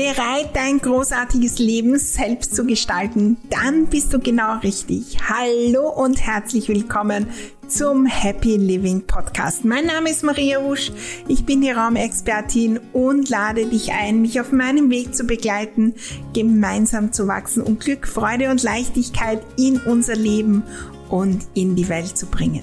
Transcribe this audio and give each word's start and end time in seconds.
Bereit, 0.00 0.56
dein 0.56 0.78
großartiges 0.78 1.58
Leben 1.58 1.98
selbst 1.98 2.56
zu 2.56 2.64
gestalten? 2.64 3.36
Dann 3.50 3.84
bist 3.84 4.14
du 4.14 4.18
genau 4.18 4.56
richtig. 4.60 5.18
Hallo 5.28 5.90
und 5.90 6.26
herzlich 6.26 6.70
willkommen 6.70 7.26
zum 7.68 8.06
Happy 8.06 8.56
Living 8.56 9.06
Podcast. 9.06 9.62
Mein 9.66 9.84
Name 9.84 10.08
ist 10.08 10.24
Maria 10.24 10.64
Wusch, 10.64 10.90
ich 11.28 11.44
bin 11.44 11.60
die 11.60 11.70
Raumexpertin 11.70 12.80
und 12.94 13.28
lade 13.28 13.66
dich 13.66 13.92
ein, 13.92 14.22
mich 14.22 14.40
auf 14.40 14.52
meinem 14.52 14.88
Weg 14.88 15.14
zu 15.14 15.24
begleiten, 15.24 15.94
gemeinsam 16.32 17.12
zu 17.12 17.28
wachsen 17.28 17.62
und 17.62 17.80
Glück, 17.80 18.08
Freude 18.08 18.50
und 18.50 18.62
Leichtigkeit 18.62 19.42
in 19.58 19.78
unser 19.80 20.16
Leben 20.16 20.64
und 21.10 21.46
in 21.54 21.76
die 21.76 21.88
Welt 21.88 22.16
zu 22.16 22.26
bringen. 22.26 22.62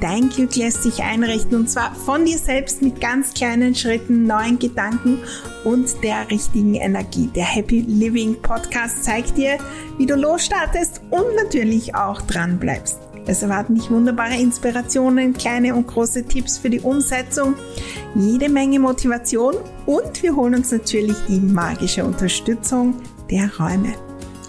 Dein 0.00 0.30
Glück 0.30 0.56
lässt 0.56 0.82
sich 0.82 1.02
einrichten 1.02 1.56
und 1.56 1.70
zwar 1.70 1.94
von 1.94 2.24
dir 2.24 2.38
selbst 2.38 2.82
mit 2.82 3.00
ganz 3.00 3.34
kleinen 3.34 3.74
Schritten, 3.74 4.26
neuen 4.26 4.58
Gedanken 4.58 5.18
und 5.64 6.02
der 6.02 6.28
richtigen 6.30 6.74
Energie. 6.74 7.30
Der 7.34 7.44
Happy 7.44 7.80
Living 7.82 8.40
Podcast 8.42 9.04
zeigt 9.04 9.36
dir, 9.36 9.58
wie 9.98 10.06
du 10.06 10.16
losstartest 10.16 11.02
und 11.10 11.36
natürlich 11.36 11.94
auch 11.94 12.20
dran 12.22 12.58
bleibst. 12.58 12.98
Es 13.26 13.42
erwarten 13.42 13.76
dich 13.76 13.88
wunderbare 13.90 14.34
Inspirationen, 14.34 15.34
kleine 15.34 15.76
und 15.76 15.86
große 15.86 16.24
Tipps 16.24 16.58
für 16.58 16.70
die 16.70 16.80
Umsetzung, 16.80 17.54
jede 18.16 18.48
Menge 18.48 18.80
Motivation 18.80 19.54
und 19.86 20.22
wir 20.22 20.34
holen 20.34 20.56
uns 20.56 20.72
natürlich 20.72 21.16
die 21.28 21.38
magische 21.38 22.04
Unterstützung 22.04 22.94
der 23.30 23.48
Räume 23.56 23.94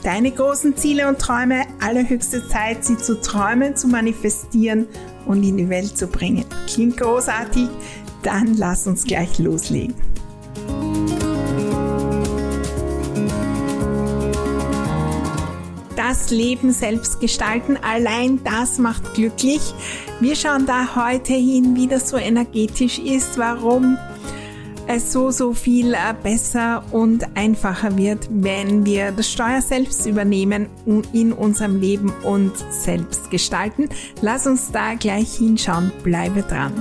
deine 0.03 0.31
großen 0.31 0.75
Ziele 0.75 1.07
und 1.07 1.20
Träume, 1.20 1.63
allerhöchste 1.80 2.48
Zeit, 2.48 2.84
sie 2.84 2.98
zu 2.98 3.20
träumen, 3.21 3.75
zu 3.75 3.88
manifestieren 3.88 4.88
und 5.26 5.43
in 5.43 5.57
die 5.57 5.70
Welt 5.70 5.98
zu 5.98 6.07
bringen. 6.07 6.45
Klingt 6.67 6.98
großartig? 6.98 7.70
Dann 8.21 8.55
lass 8.57 8.85
uns 8.85 9.05
gleich 9.05 9.39
loslegen. 9.39 9.95
Das 15.95 16.32
Leben 16.32 16.71
selbst 16.71 17.20
gestalten, 17.20 17.77
allein 17.82 18.43
das 18.43 18.77
macht 18.77 19.13
glücklich. 19.13 19.73
Wir 20.20 20.35
schauen 20.35 20.65
da 20.65 20.95
heute 20.95 21.34
hin, 21.34 21.76
wie 21.76 21.88
das 21.88 22.10
so 22.10 22.17
energetisch 22.17 22.99
ist, 22.99 23.38
warum 23.38 23.98
es 24.87 25.12
so, 25.12 25.31
so 25.31 25.53
viel 25.53 25.93
äh, 25.93 26.13
besser 26.21 26.84
und 26.91 27.35
einfacher 27.35 27.98
wird, 27.98 28.27
wenn 28.29 28.85
wir 28.85 29.12
das 29.12 29.31
Steuer 29.31 29.62
selbst 29.62 30.05
übernehmen 30.05 30.67
in 31.13 31.31
unserem 31.31 31.79
Leben 31.79 32.12
und 32.23 32.51
selbst 32.70 33.31
gestalten. 33.31 33.89
Lass 34.21 34.45
uns 34.48 34.71
da 34.71 34.95
gleich 34.95 35.35
hinschauen. 35.35 35.91
Bleibe 36.04 36.41
dran. 36.43 36.73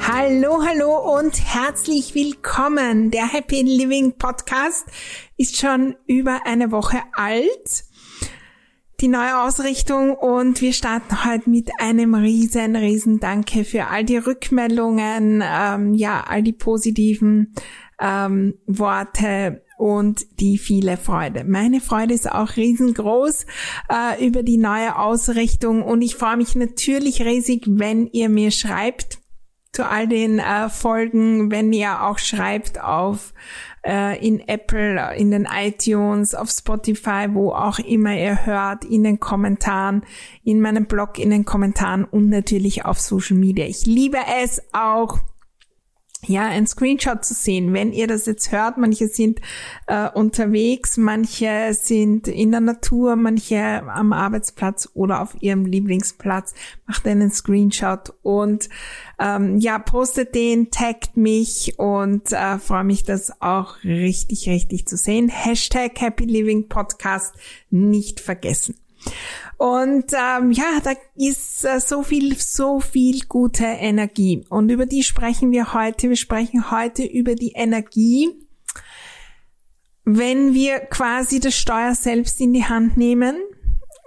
Hallo, 0.00 0.62
hallo 0.66 1.18
und 1.18 1.38
herzlich 1.54 2.14
willkommen. 2.14 3.10
Der 3.10 3.32
Happy 3.32 3.62
Living 3.62 4.18
Podcast 4.18 4.84
ist 5.36 5.56
schon 5.56 5.96
über 6.06 6.40
eine 6.44 6.70
Woche 6.70 6.98
alt 7.14 7.87
die 9.00 9.08
neue 9.08 9.42
Ausrichtung 9.42 10.16
und 10.16 10.60
wir 10.60 10.72
starten 10.72 11.24
heute 11.24 11.48
mit 11.48 11.70
einem 11.78 12.14
riesen, 12.14 12.74
riesen 12.74 13.20
Danke 13.20 13.64
für 13.64 13.86
all 13.86 14.04
die 14.04 14.16
Rückmeldungen, 14.16 15.42
ähm, 15.44 15.94
ja, 15.94 16.24
all 16.26 16.42
die 16.42 16.52
positiven 16.52 17.54
ähm, 18.00 18.54
Worte 18.66 19.62
und 19.78 20.26
die 20.40 20.58
viele 20.58 20.96
Freude. 20.96 21.44
Meine 21.44 21.80
Freude 21.80 22.12
ist 22.12 22.30
auch 22.30 22.56
riesengroß 22.56 23.46
äh, 23.88 24.26
über 24.26 24.42
die 24.42 24.58
neue 24.58 24.98
Ausrichtung 24.98 25.82
und 25.82 26.02
ich 26.02 26.16
freue 26.16 26.36
mich 26.36 26.56
natürlich 26.56 27.22
riesig, 27.22 27.66
wenn 27.68 28.08
ihr 28.08 28.28
mir 28.28 28.50
schreibt 28.50 29.20
zu 29.72 29.88
all 29.88 30.08
den 30.08 30.38
äh, 30.38 30.68
Folgen, 30.68 31.50
wenn 31.50 31.72
ihr 31.72 32.02
auch 32.02 32.18
schreibt 32.18 32.80
auf 32.80 33.32
äh, 33.84 34.24
in 34.26 34.40
Apple, 34.48 35.14
in 35.16 35.30
den 35.30 35.46
iTunes, 35.50 36.34
auf 36.34 36.50
Spotify, 36.50 37.28
wo 37.30 37.52
auch 37.52 37.78
immer 37.78 38.14
ihr 38.14 38.46
hört, 38.46 38.84
in 38.84 39.04
den 39.04 39.20
Kommentaren, 39.20 40.02
in 40.42 40.60
meinem 40.60 40.86
Blog, 40.86 41.18
in 41.18 41.30
den 41.30 41.44
Kommentaren 41.44 42.04
und 42.04 42.28
natürlich 42.28 42.84
auf 42.84 43.00
Social 43.00 43.36
Media. 43.36 43.66
Ich 43.66 43.86
liebe 43.86 44.18
es 44.42 44.62
auch 44.72 45.18
ja, 46.28 46.46
ein 46.46 46.66
Screenshot 46.66 47.24
zu 47.24 47.34
sehen, 47.34 47.72
wenn 47.72 47.92
ihr 47.92 48.06
das 48.06 48.26
jetzt 48.26 48.52
hört. 48.52 48.78
Manche 48.78 49.08
sind 49.08 49.40
äh, 49.86 50.08
unterwegs, 50.10 50.96
manche 50.96 51.72
sind 51.72 52.28
in 52.28 52.50
der 52.50 52.60
Natur, 52.60 53.16
manche 53.16 53.82
am 53.88 54.12
Arbeitsplatz 54.12 54.88
oder 54.94 55.20
auf 55.22 55.36
ihrem 55.40 55.64
Lieblingsplatz. 55.64 56.54
Macht 56.86 57.06
einen 57.06 57.30
Screenshot 57.30 58.14
und 58.22 58.68
ähm, 59.18 59.58
ja, 59.58 59.78
postet 59.78 60.34
den, 60.34 60.70
taggt 60.70 61.16
mich 61.16 61.78
und 61.78 62.32
äh, 62.32 62.58
freue 62.58 62.84
mich, 62.84 63.04
das 63.04 63.40
auch 63.40 63.82
richtig, 63.84 64.48
richtig 64.48 64.86
zu 64.86 64.96
sehen. 64.96 65.28
Hashtag 65.28 66.00
Happy 66.00 66.24
Living 66.24 66.68
Podcast 66.68 67.34
nicht 67.70 68.20
vergessen. 68.20 68.76
Und 69.56 70.12
ähm, 70.12 70.52
ja, 70.52 70.80
da 70.82 70.92
ist 71.16 71.64
äh, 71.64 71.80
so 71.80 72.02
viel, 72.02 72.36
so 72.38 72.80
viel 72.80 73.24
gute 73.26 73.64
Energie. 73.64 74.44
Und 74.48 74.70
über 74.70 74.86
die 74.86 75.02
sprechen 75.02 75.50
wir 75.50 75.74
heute. 75.74 76.08
Wir 76.08 76.16
sprechen 76.16 76.70
heute 76.70 77.04
über 77.04 77.34
die 77.34 77.52
Energie, 77.54 78.28
wenn 80.04 80.54
wir 80.54 80.78
quasi 80.78 81.40
das 81.40 81.56
Steuer 81.56 81.94
selbst 81.94 82.40
in 82.40 82.52
die 82.52 82.64
Hand 82.64 82.96
nehmen 82.96 83.36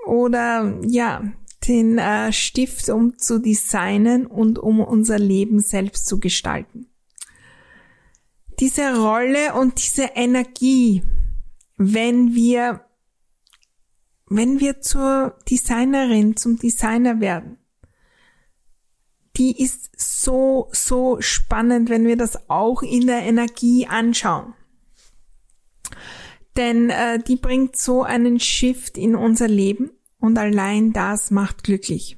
oder 0.05 0.79
ja, 0.87 1.21
den 1.67 1.97
äh, 1.97 2.31
Stift, 2.31 2.89
um 2.89 3.17
zu 3.17 3.39
designen 3.39 4.25
und 4.25 4.57
um 4.57 4.79
unser 4.79 5.19
Leben 5.19 5.59
selbst 5.59 6.07
zu 6.07 6.19
gestalten. 6.19 6.87
Diese 8.59 8.97
Rolle 8.97 9.53
und 9.53 9.83
diese 9.83 10.11
Energie, 10.15 11.03
wenn 11.77 12.35
wir 12.35 12.85
wenn 14.33 14.61
wir 14.61 14.79
zur 14.79 15.37
Designerin, 15.49 16.37
zum 16.37 16.57
Designer 16.57 17.19
werden, 17.19 17.57
die 19.35 19.61
ist 19.61 19.91
so, 19.97 20.69
so 20.71 21.19
spannend, 21.19 21.89
wenn 21.89 22.07
wir 22.07 22.15
das 22.15 22.49
auch 22.49 22.81
in 22.81 23.07
der 23.07 23.23
Energie 23.23 23.87
anschauen. 23.87 24.53
Denn 26.55 26.89
äh, 26.89 27.19
die 27.21 27.35
bringt 27.35 27.75
so 27.75 28.03
einen 28.03 28.39
Shift 28.39 28.97
in 28.97 29.15
unser 29.15 29.49
Leben 29.49 29.91
und 30.17 30.37
allein 30.37 30.93
das 30.93 31.29
macht 31.29 31.65
glücklich. 31.65 32.17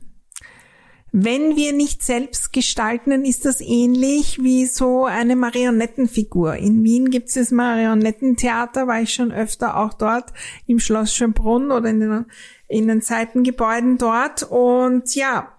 Wenn 1.16 1.56
wir 1.56 1.74
nicht 1.74 2.01
selbst 2.01 2.51
gestalten, 2.53 3.12
dann 3.12 3.24
ist 3.24 3.46
das 3.46 3.62
ähnlich 3.62 4.41
wie 4.41 4.66
so 4.66 5.06
eine 5.06 5.35
Marionettenfigur. 5.35 6.56
In 6.56 6.84
Wien 6.84 7.12
gibt 7.12 7.28
es 7.28 7.35
das 7.35 7.51
Marionettentheater, 7.51 8.88
war 8.88 9.00
ich 9.00 9.13
schon 9.13 9.31
öfter 9.31 9.78
auch 9.78 9.94
dort 9.94 10.34
im 10.66 10.79
Schloss 10.79 11.13
Schönbrunn 11.13 11.72
oder 11.72 11.88
in 11.91 12.00
den, 12.00 12.25
in 12.68 12.88
den 12.88 13.01
Seitengebäuden 13.01 14.00
dort. 14.00 14.41
Und 14.41 15.13
ja, 15.13 15.51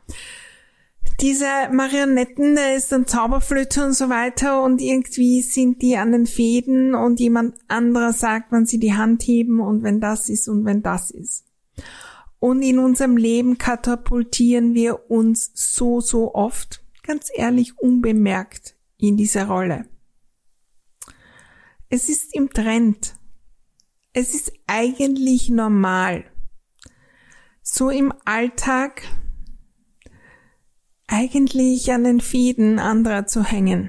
diese 1.21 1.47
Marionetten, 1.71 2.57
da 2.57 2.75
ist 2.75 2.91
dann 2.91 3.07
Zauberflöte 3.07 3.85
und 3.85 3.93
so 3.93 4.09
weiter 4.09 4.61
und 4.61 4.81
irgendwie 4.81 5.41
sind 5.41 5.83
die 5.83 5.97
an 5.97 6.11
den 6.11 6.27
Fäden 6.27 6.97
und 6.97 7.21
jemand 7.21 7.55
anderer 7.69 8.13
sagt, 8.13 8.51
wann 8.51 8.67
sie 8.67 8.81
die 8.81 8.95
Hand 8.95 9.23
heben 9.23 9.61
und 9.61 9.85
wenn 9.85 10.01
das 10.01 10.29
ist 10.29 10.49
und 10.49 10.65
wenn 10.65 10.83
das 10.83 11.13
ist. 11.13 11.45
Und 12.45 12.61
in 12.61 12.79
unserem 12.79 13.17
Leben 13.17 13.57
katapultieren 13.57 14.75
wir 14.75 15.11
uns 15.11 15.51
so, 15.55 16.03
so 16.03 16.35
oft, 16.35 16.85
ganz 17.03 17.31
ehrlich, 17.35 17.79
unbemerkt 17.79 18.77
in 18.99 19.17
diese 19.17 19.47
Rolle. 19.47 19.89
Es 21.89 22.11
ist 22.11 22.35
im 22.35 22.51
Trend. 22.51 23.17
Es 24.13 24.35
ist 24.35 24.53
eigentlich 24.67 25.49
normal. 25.49 26.27
So 27.63 27.89
im 27.89 28.13
Alltag 28.27 29.05
eigentlich 31.07 31.91
an 31.93 32.05
den 32.05 32.21
Fäden 32.21 32.79
anderer 32.79 33.25
zu 33.25 33.43
hängen 33.43 33.89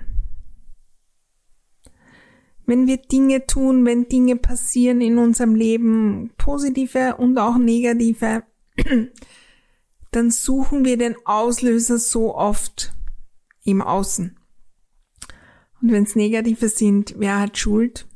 wenn 2.65 2.87
wir 2.87 2.97
Dinge 2.97 3.45
tun, 3.45 3.85
wenn 3.85 4.07
Dinge 4.07 4.35
passieren 4.35 5.01
in 5.01 5.17
unserem 5.17 5.55
Leben, 5.55 6.31
positive 6.37 7.15
und 7.17 7.37
auch 7.37 7.57
negative, 7.57 8.43
dann 10.11 10.31
suchen 10.31 10.85
wir 10.85 10.97
den 10.97 11.15
Auslöser 11.25 11.97
so 11.97 12.35
oft 12.35 12.93
im 13.63 13.81
Außen. 13.81 14.37
Und 15.81 15.91
wenn 15.91 16.03
es 16.03 16.15
negative 16.15 16.69
sind, 16.69 17.15
wer 17.17 17.39
hat 17.39 17.57
Schuld? 17.57 18.07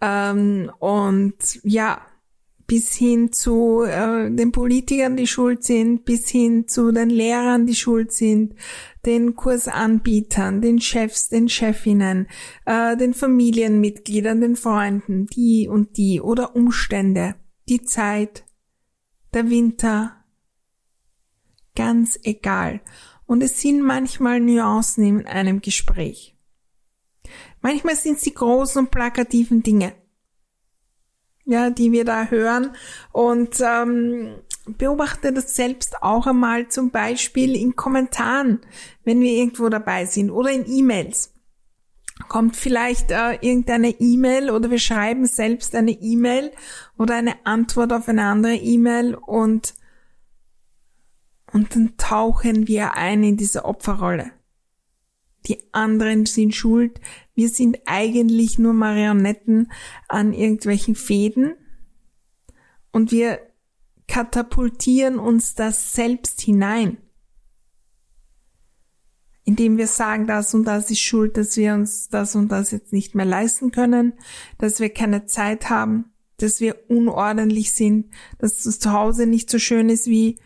Ähm, 0.00 0.70
und 0.78 1.60
ja, 1.62 2.06
bis 2.70 2.94
hin 2.94 3.32
zu 3.32 3.82
äh, 3.82 4.30
den 4.30 4.52
Politikern, 4.52 5.16
die 5.16 5.26
schuld 5.26 5.64
sind, 5.64 6.04
bis 6.04 6.28
hin 6.28 6.68
zu 6.68 6.92
den 6.92 7.10
Lehrern, 7.10 7.66
die 7.66 7.74
schuld 7.74 8.12
sind, 8.12 8.54
den 9.04 9.34
Kursanbietern, 9.34 10.60
den 10.60 10.80
Chefs, 10.80 11.28
den 11.28 11.48
Chefinnen, 11.48 12.28
äh, 12.66 12.96
den 12.96 13.12
Familienmitgliedern, 13.12 14.40
den 14.40 14.54
Freunden, 14.54 15.26
die 15.26 15.66
und 15.68 15.96
die 15.96 16.20
oder 16.20 16.54
Umstände, 16.54 17.34
die 17.68 17.82
Zeit, 17.82 18.44
der 19.32 19.50
Winter, 19.50 20.16
ganz 21.74 22.18
egal. 22.22 22.80
Und 23.26 23.42
es 23.42 23.60
sind 23.60 23.82
manchmal 23.82 24.40
Nuancen 24.40 25.04
in 25.04 25.26
einem 25.26 25.60
Gespräch. 25.60 26.36
Manchmal 27.60 27.96
sind 27.96 28.16
es 28.16 28.22
die 28.22 28.34
großen 28.34 28.84
und 28.84 28.90
plakativen 28.90 29.62
Dinge, 29.62 29.92
ja, 31.44 31.70
die 31.70 31.92
wir 31.92 32.04
da 32.04 32.26
hören 32.26 32.74
und 33.12 33.60
ähm, 33.60 34.36
beobachte 34.66 35.32
das 35.32 35.54
selbst 35.54 36.02
auch 36.02 36.26
einmal 36.26 36.68
zum 36.68 36.90
Beispiel 36.90 37.54
in 37.54 37.76
Kommentaren, 37.76 38.60
wenn 39.04 39.20
wir 39.20 39.32
irgendwo 39.32 39.68
dabei 39.68 40.06
sind 40.06 40.30
oder 40.30 40.50
in 40.50 40.66
E-Mails. 40.66 41.32
Kommt 42.28 42.56
vielleicht 42.56 43.10
äh, 43.10 43.34
irgendeine 43.40 43.90
E-Mail 43.98 44.50
oder 44.50 44.70
wir 44.70 44.78
schreiben 44.78 45.26
selbst 45.26 45.74
eine 45.74 45.92
E-Mail 45.92 46.52
oder 46.96 47.16
eine 47.16 47.34
Antwort 47.44 47.92
auf 47.92 48.08
eine 48.08 48.24
andere 48.24 48.54
E-Mail 48.54 49.14
und 49.14 49.74
und 51.52 51.74
dann 51.74 51.96
tauchen 51.96 52.68
wir 52.68 52.94
ein 52.94 53.24
in 53.24 53.36
diese 53.36 53.64
Opferrolle. 53.64 54.30
Die 55.46 55.58
anderen 55.72 56.26
sind 56.26 56.54
schuld. 56.54 57.00
Wir 57.34 57.48
sind 57.48 57.78
eigentlich 57.86 58.58
nur 58.58 58.72
Marionetten 58.72 59.72
an 60.08 60.32
irgendwelchen 60.32 60.94
Fäden. 60.94 61.54
Und 62.92 63.10
wir 63.10 63.40
katapultieren 64.06 65.18
uns 65.18 65.54
das 65.54 65.92
selbst 65.92 66.40
hinein. 66.40 66.98
Indem 69.50 69.78
wir 69.78 69.88
sagen, 69.88 70.28
das 70.28 70.54
und 70.54 70.64
das 70.64 70.92
ist 70.92 71.00
schuld, 71.00 71.36
dass 71.36 71.56
wir 71.56 71.74
uns 71.74 72.08
das 72.08 72.36
und 72.36 72.52
das 72.52 72.70
jetzt 72.70 72.92
nicht 72.92 73.16
mehr 73.16 73.26
leisten 73.26 73.72
können, 73.72 74.12
dass 74.58 74.78
wir 74.78 74.90
keine 74.90 75.26
Zeit 75.26 75.70
haben, 75.70 76.04
dass 76.36 76.60
wir 76.60 76.76
unordentlich 76.86 77.74
sind, 77.74 78.12
dass 78.38 78.62
das 78.62 78.78
Zuhause 78.78 79.26
nicht 79.26 79.50
so 79.50 79.58
schön 79.58 79.88
ist, 79.88 80.06
wie 80.06 80.38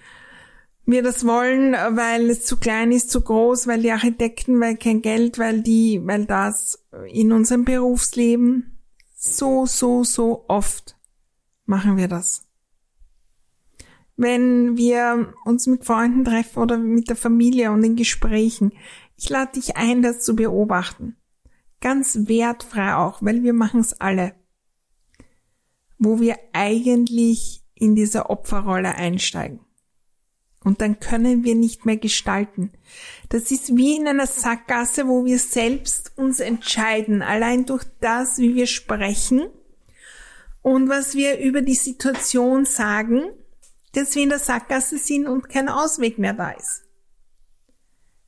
wir 0.86 1.02
das 1.02 1.26
wollen, 1.26 1.72
weil 1.72 2.30
es 2.30 2.46
zu 2.46 2.56
klein 2.56 2.92
ist, 2.92 3.10
zu 3.10 3.20
groß, 3.20 3.66
weil 3.66 3.82
die 3.82 3.92
Architekten, 3.92 4.58
weil 4.58 4.78
kein 4.78 5.02
Geld, 5.02 5.38
weil 5.38 5.60
die, 5.60 6.00
weil 6.02 6.24
das 6.24 6.82
in 7.12 7.30
unserem 7.30 7.66
Berufsleben 7.66 8.78
so, 9.14 9.66
so, 9.66 10.02
so 10.02 10.46
oft 10.48 10.96
machen 11.66 11.98
wir 11.98 12.08
das. 12.08 12.46
Wenn 14.16 14.76
wir 14.76 15.34
uns 15.44 15.66
mit 15.66 15.84
Freunden 15.84 16.24
treffen 16.24 16.60
oder 16.60 16.78
mit 16.78 17.08
der 17.08 17.16
Familie 17.16 17.72
und 17.72 17.82
in 17.82 17.96
Gesprächen, 17.96 18.72
ich 19.16 19.28
lade 19.28 19.52
dich 19.52 19.76
ein, 19.76 20.02
das 20.02 20.20
zu 20.20 20.36
beobachten. 20.36 21.16
Ganz 21.80 22.28
wertfrei 22.28 22.94
auch, 22.94 23.22
weil 23.22 23.42
wir 23.42 23.52
machen 23.52 23.80
es 23.80 24.00
alle. 24.00 24.34
Wo 25.98 26.20
wir 26.20 26.36
eigentlich 26.52 27.62
in 27.74 27.94
diese 27.94 28.30
Opferrolle 28.30 28.94
einsteigen. 28.94 29.60
Und 30.64 30.80
dann 30.80 30.98
können 30.98 31.44
wir 31.44 31.54
nicht 31.54 31.84
mehr 31.84 31.98
gestalten. 31.98 32.72
Das 33.28 33.50
ist 33.50 33.76
wie 33.76 33.96
in 33.96 34.08
einer 34.08 34.26
Sackgasse, 34.26 35.06
wo 35.06 35.26
wir 35.26 35.38
selbst 35.38 36.12
uns 36.16 36.40
entscheiden, 36.40 37.20
allein 37.20 37.66
durch 37.66 37.84
das, 38.00 38.38
wie 38.38 38.54
wir 38.54 38.66
sprechen 38.66 39.42
und 40.62 40.88
was 40.88 41.14
wir 41.14 41.38
über 41.38 41.60
die 41.60 41.74
Situation 41.74 42.64
sagen, 42.64 43.24
dass 43.94 44.14
wir 44.14 44.22
in 44.22 44.28
der 44.28 44.38
Sackgasse 44.38 44.98
sind 44.98 45.26
und 45.26 45.48
kein 45.48 45.68
Ausweg 45.68 46.18
mehr 46.18 46.34
da 46.34 46.50
ist. 46.50 46.84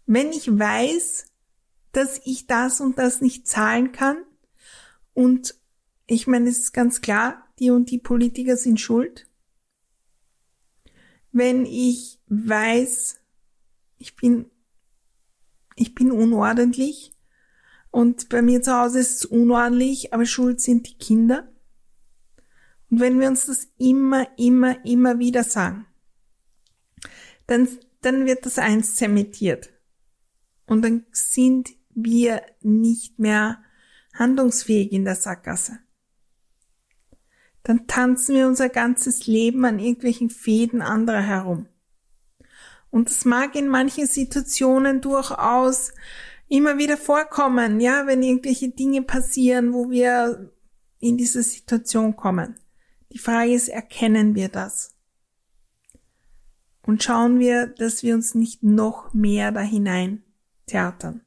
Wenn 0.06 0.30
ich 0.30 0.46
weiß, 0.46 1.26
dass 1.92 2.20
ich 2.24 2.46
das 2.46 2.80
und 2.80 2.98
das 2.98 3.20
nicht 3.20 3.46
zahlen 3.46 3.92
kann 3.92 4.18
und 5.14 5.54
ich 6.06 6.26
meine, 6.26 6.48
es 6.48 6.58
ist 6.58 6.72
ganz 6.72 7.00
klar, 7.00 7.48
die 7.58 7.70
und 7.70 7.90
die 7.90 7.98
Politiker 7.98 8.56
sind 8.56 8.80
schuld, 8.80 9.28
wenn 11.32 11.66
ich 11.66 12.20
weiß, 12.28 13.18
ich 13.98 14.14
bin, 14.14 14.50
ich 15.74 15.94
bin 15.94 16.12
unordentlich 16.12 17.12
und 17.90 18.28
bei 18.28 18.42
mir 18.42 18.62
zu 18.62 18.72
Hause 18.78 19.00
ist 19.00 19.16
es 19.16 19.24
unordentlich, 19.24 20.12
aber 20.12 20.26
schuld 20.26 20.60
sind 20.60 20.86
die 20.86 20.98
Kinder. 20.98 21.52
Und 22.90 23.00
wenn 23.00 23.20
wir 23.20 23.28
uns 23.28 23.46
das 23.46 23.68
immer, 23.78 24.26
immer, 24.38 24.84
immer 24.84 25.18
wieder 25.18 25.44
sagen, 25.44 25.86
dann, 27.46 27.68
dann 28.00 28.26
wird 28.26 28.46
das 28.46 28.58
eins 28.58 28.94
zementiert. 28.94 29.72
Und 30.66 30.82
dann 30.82 31.06
sind 31.12 31.70
wir 31.94 32.42
nicht 32.60 33.18
mehr 33.18 33.62
handlungsfähig 34.14 34.92
in 34.92 35.04
der 35.04 35.16
Sackgasse 35.16 35.78
dann 37.66 37.88
tanzen 37.88 38.36
wir 38.36 38.46
unser 38.46 38.68
ganzes 38.68 39.26
Leben 39.26 39.64
an 39.64 39.80
irgendwelchen 39.80 40.30
Fäden 40.30 40.82
anderer 40.82 41.20
herum. 41.20 41.66
Und 42.90 43.10
es 43.10 43.24
mag 43.24 43.56
in 43.56 43.66
manchen 43.66 44.06
Situationen 44.06 45.00
durchaus 45.00 45.92
immer 46.46 46.78
wieder 46.78 46.96
vorkommen, 46.96 47.80
ja, 47.80 48.06
wenn 48.06 48.22
irgendwelche 48.22 48.68
Dinge 48.68 49.02
passieren, 49.02 49.72
wo 49.72 49.90
wir 49.90 50.52
in 51.00 51.16
diese 51.16 51.42
Situation 51.42 52.14
kommen. 52.14 52.54
Die 53.12 53.18
Frage 53.18 53.52
ist, 53.52 53.68
erkennen 53.68 54.34
wir 54.34 54.48
das? 54.48 54.94
Und 56.82 57.02
schauen 57.02 57.38
wir, 57.40 57.66
dass 57.66 58.02
wir 58.02 58.14
uns 58.14 58.34
nicht 58.34 58.62
noch 58.62 59.12
mehr 59.12 59.52
da 59.52 59.60
hinein 59.60 60.22
theatern. 60.66 61.22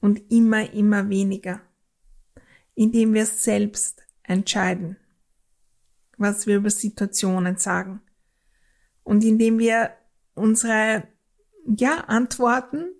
Und 0.00 0.30
immer, 0.30 0.72
immer 0.72 1.08
weniger. 1.08 1.60
Indem 2.74 3.14
wir 3.14 3.26
selbst 3.26 4.06
entscheiden, 4.22 4.96
was 6.16 6.46
wir 6.46 6.56
über 6.56 6.70
Situationen 6.70 7.56
sagen. 7.56 8.00
Und 9.02 9.24
indem 9.24 9.58
wir 9.58 9.90
unsere, 10.34 11.08
ja, 11.64 12.04
Antworten 12.04 12.90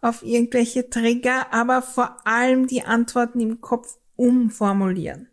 auf 0.00 0.22
irgendwelche 0.22 0.88
Trigger, 0.88 1.52
aber 1.52 1.82
vor 1.82 2.26
allem 2.26 2.66
die 2.66 2.82
Antworten 2.82 3.40
im 3.40 3.60
Kopf 3.60 3.98
umformulieren. 4.16 5.29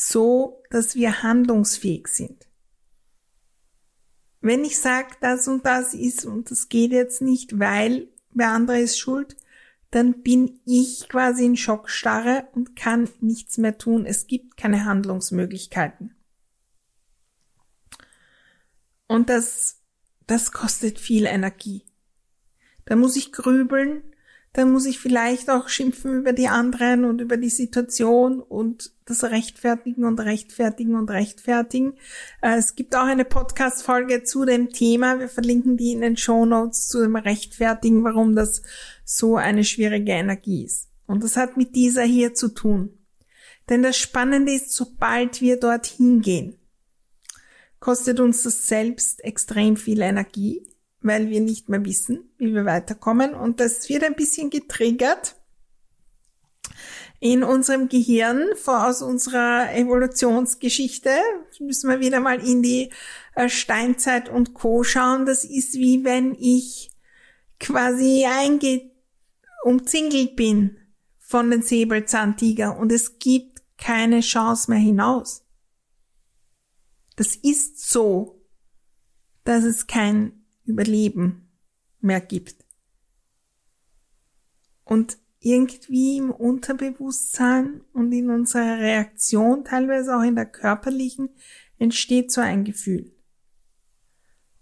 So, 0.00 0.62
dass 0.70 0.94
wir 0.94 1.24
handlungsfähig 1.24 2.06
sind. 2.06 2.46
Wenn 4.40 4.64
ich 4.64 4.78
sage, 4.78 5.16
das 5.20 5.48
und 5.48 5.66
das 5.66 5.92
ist 5.92 6.24
und 6.24 6.52
das 6.52 6.68
geht 6.68 6.92
jetzt 6.92 7.20
nicht, 7.20 7.58
weil 7.58 8.06
wer 8.30 8.50
andere 8.50 8.78
ist 8.78 8.96
schuld, 8.96 9.36
dann 9.90 10.22
bin 10.22 10.60
ich 10.64 11.08
quasi 11.08 11.46
in 11.46 11.56
Schockstarre 11.56 12.46
und 12.52 12.76
kann 12.76 13.08
nichts 13.18 13.58
mehr 13.58 13.76
tun. 13.76 14.06
Es 14.06 14.28
gibt 14.28 14.56
keine 14.56 14.84
Handlungsmöglichkeiten. 14.84 16.14
Und 19.08 19.28
das, 19.28 19.80
das 20.28 20.52
kostet 20.52 21.00
viel 21.00 21.26
Energie. 21.26 21.82
Da 22.84 22.94
muss 22.94 23.16
ich 23.16 23.32
grübeln, 23.32 24.04
dann 24.58 24.72
muss 24.72 24.86
ich 24.86 24.98
vielleicht 24.98 25.50
auch 25.50 25.68
schimpfen 25.68 26.18
über 26.18 26.32
die 26.32 26.48
anderen 26.48 27.04
und 27.04 27.20
über 27.20 27.36
die 27.36 27.48
Situation 27.48 28.40
und 28.40 28.92
das 29.04 29.22
Rechtfertigen 29.22 30.04
und 30.04 30.18
Rechtfertigen 30.18 30.96
und 30.96 31.10
Rechtfertigen. 31.10 31.94
Äh, 32.42 32.56
es 32.56 32.74
gibt 32.74 32.96
auch 32.96 33.04
eine 33.04 33.24
Podcast-Folge 33.24 34.24
zu 34.24 34.44
dem 34.44 34.70
Thema. 34.70 35.20
Wir 35.20 35.28
verlinken 35.28 35.76
die 35.76 35.92
in 35.92 36.00
den 36.00 36.16
Show 36.16 36.44
Notes 36.44 36.88
zu 36.88 37.00
dem 37.00 37.14
Rechtfertigen, 37.14 38.02
warum 38.02 38.34
das 38.34 38.62
so 39.04 39.36
eine 39.36 39.62
schwierige 39.62 40.10
Energie 40.10 40.64
ist. 40.64 40.88
Und 41.06 41.22
das 41.22 41.36
hat 41.36 41.56
mit 41.56 41.76
dieser 41.76 42.02
hier 42.02 42.34
zu 42.34 42.48
tun. 42.48 42.98
Denn 43.68 43.84
das 43.84 43.96
Spannende 43.96 44.52
ist, 44.52 44.72
sobald 44.72 45.40
wir 45.40 45.60
dorthin 45.60 46.20
gehen, 46.20 46.56
kostet 47.78 48.18
uns 48.18 48.42
das 48.42 48.66
selbst 48.66 49.22
extrem 49.22 49.76
viel 49.76 50.00
Energie 50.00 50.66
weil 51.00 51.28
wir 51.28 51.40
nicht 51.40 51.68
mehr 51.68 51.84
wissen, 51.84 52.30
wie 52.38 52.54
wir 52.54 52.64
weiterkommen. 52.64 53.34
Und 53.34 53.60
das 53.60 53.88
wird 53.88 54.04
ein 54.04 54.14
bisschen 54.14 54.50
getriggert 54.50 55.36
in 57.20 57.42
unserem 57.42 57.88
Gehirn 57.88 58.44
aus 58.66 59.02
unserer 59.02 59.74
Evolutionsgeschichte. 59.74 61.10
Müssen 61.60 61.90
wir 61.90 62.00
wieder 62.00 62.20
mal 62.20 62.40
in 62.46 62.62
die 62.62 62.90
äh, 63.34 63.48
Steinzeit 63.48 64.28
und 64.28 64.54
Co. 64.54 64.84
schauen. 64.84 65.26
Das 65.26 65.44
ist 65.44 65.74
wie 65.74 66.04
wenn 66.04 66.34
ich 66.34 66.90
quasi 67.58 68.24
einge 68.24 68.90
umzingelt 69.64 70.36
bin 70.36 70.76
von 71.18 71.50
den 71.50 71.62
Säbelzahntiger 71.62 72.78
und 72.78 72.92
es 72.92 73.18
gibt 73.18 73.62
keine 73.76 74.20
Chance 74.20 74.70
mehr 74.70 74.80
hinaus. 74.80 75.44
Das 77.16 77.34
ist 77.34 77.90
so, 77.90 78.40
dass 79.44 79.64
es 79.64 79.86
kein 79.88 80.37
Überleben 80.68 81.48
mehr 82.00 82.20
gibt. 82.20 82.64
Und 84.84 85.18
irgendwie 85.40 86.18
im 86.18 86.30
Unterbewusstsein 86.30 87.82
und 87.92 88.12
in 88.12 88.30
unserer 88.30 88.78
Reaktion, 88.78 89.64
teilweise 89.64 90.16
auch 90.16 90.22
in 90.22 90.34
der 90.34 90.46
körperlichen, 90.46 91.30
entsteht 91.78 92.32
so 92.32 92.40
ein 92.40 92.64
Gefühl. 92.64 93.12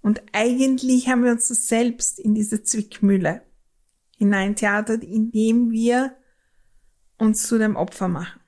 Und 0.02 0.22
eigentlich 0.32 1.08
haben 1.08 1.25
wir 1.25 1.32
uns 1.32 1.48
das 1.48 1.66
selbst 1.66 2.20
in 2.20 2.34
diese 2.34 2.62
Zwickmühle 2.62 3.42
hineintheatert, 4.16 5.02
indem 5.02 5.70
wir 5.70 6.16
uns 7.18 7.46
zu 7.46 7.58
dem 7.58 7.76
Opfer 7.76 8.08
machen. 8.08 8.40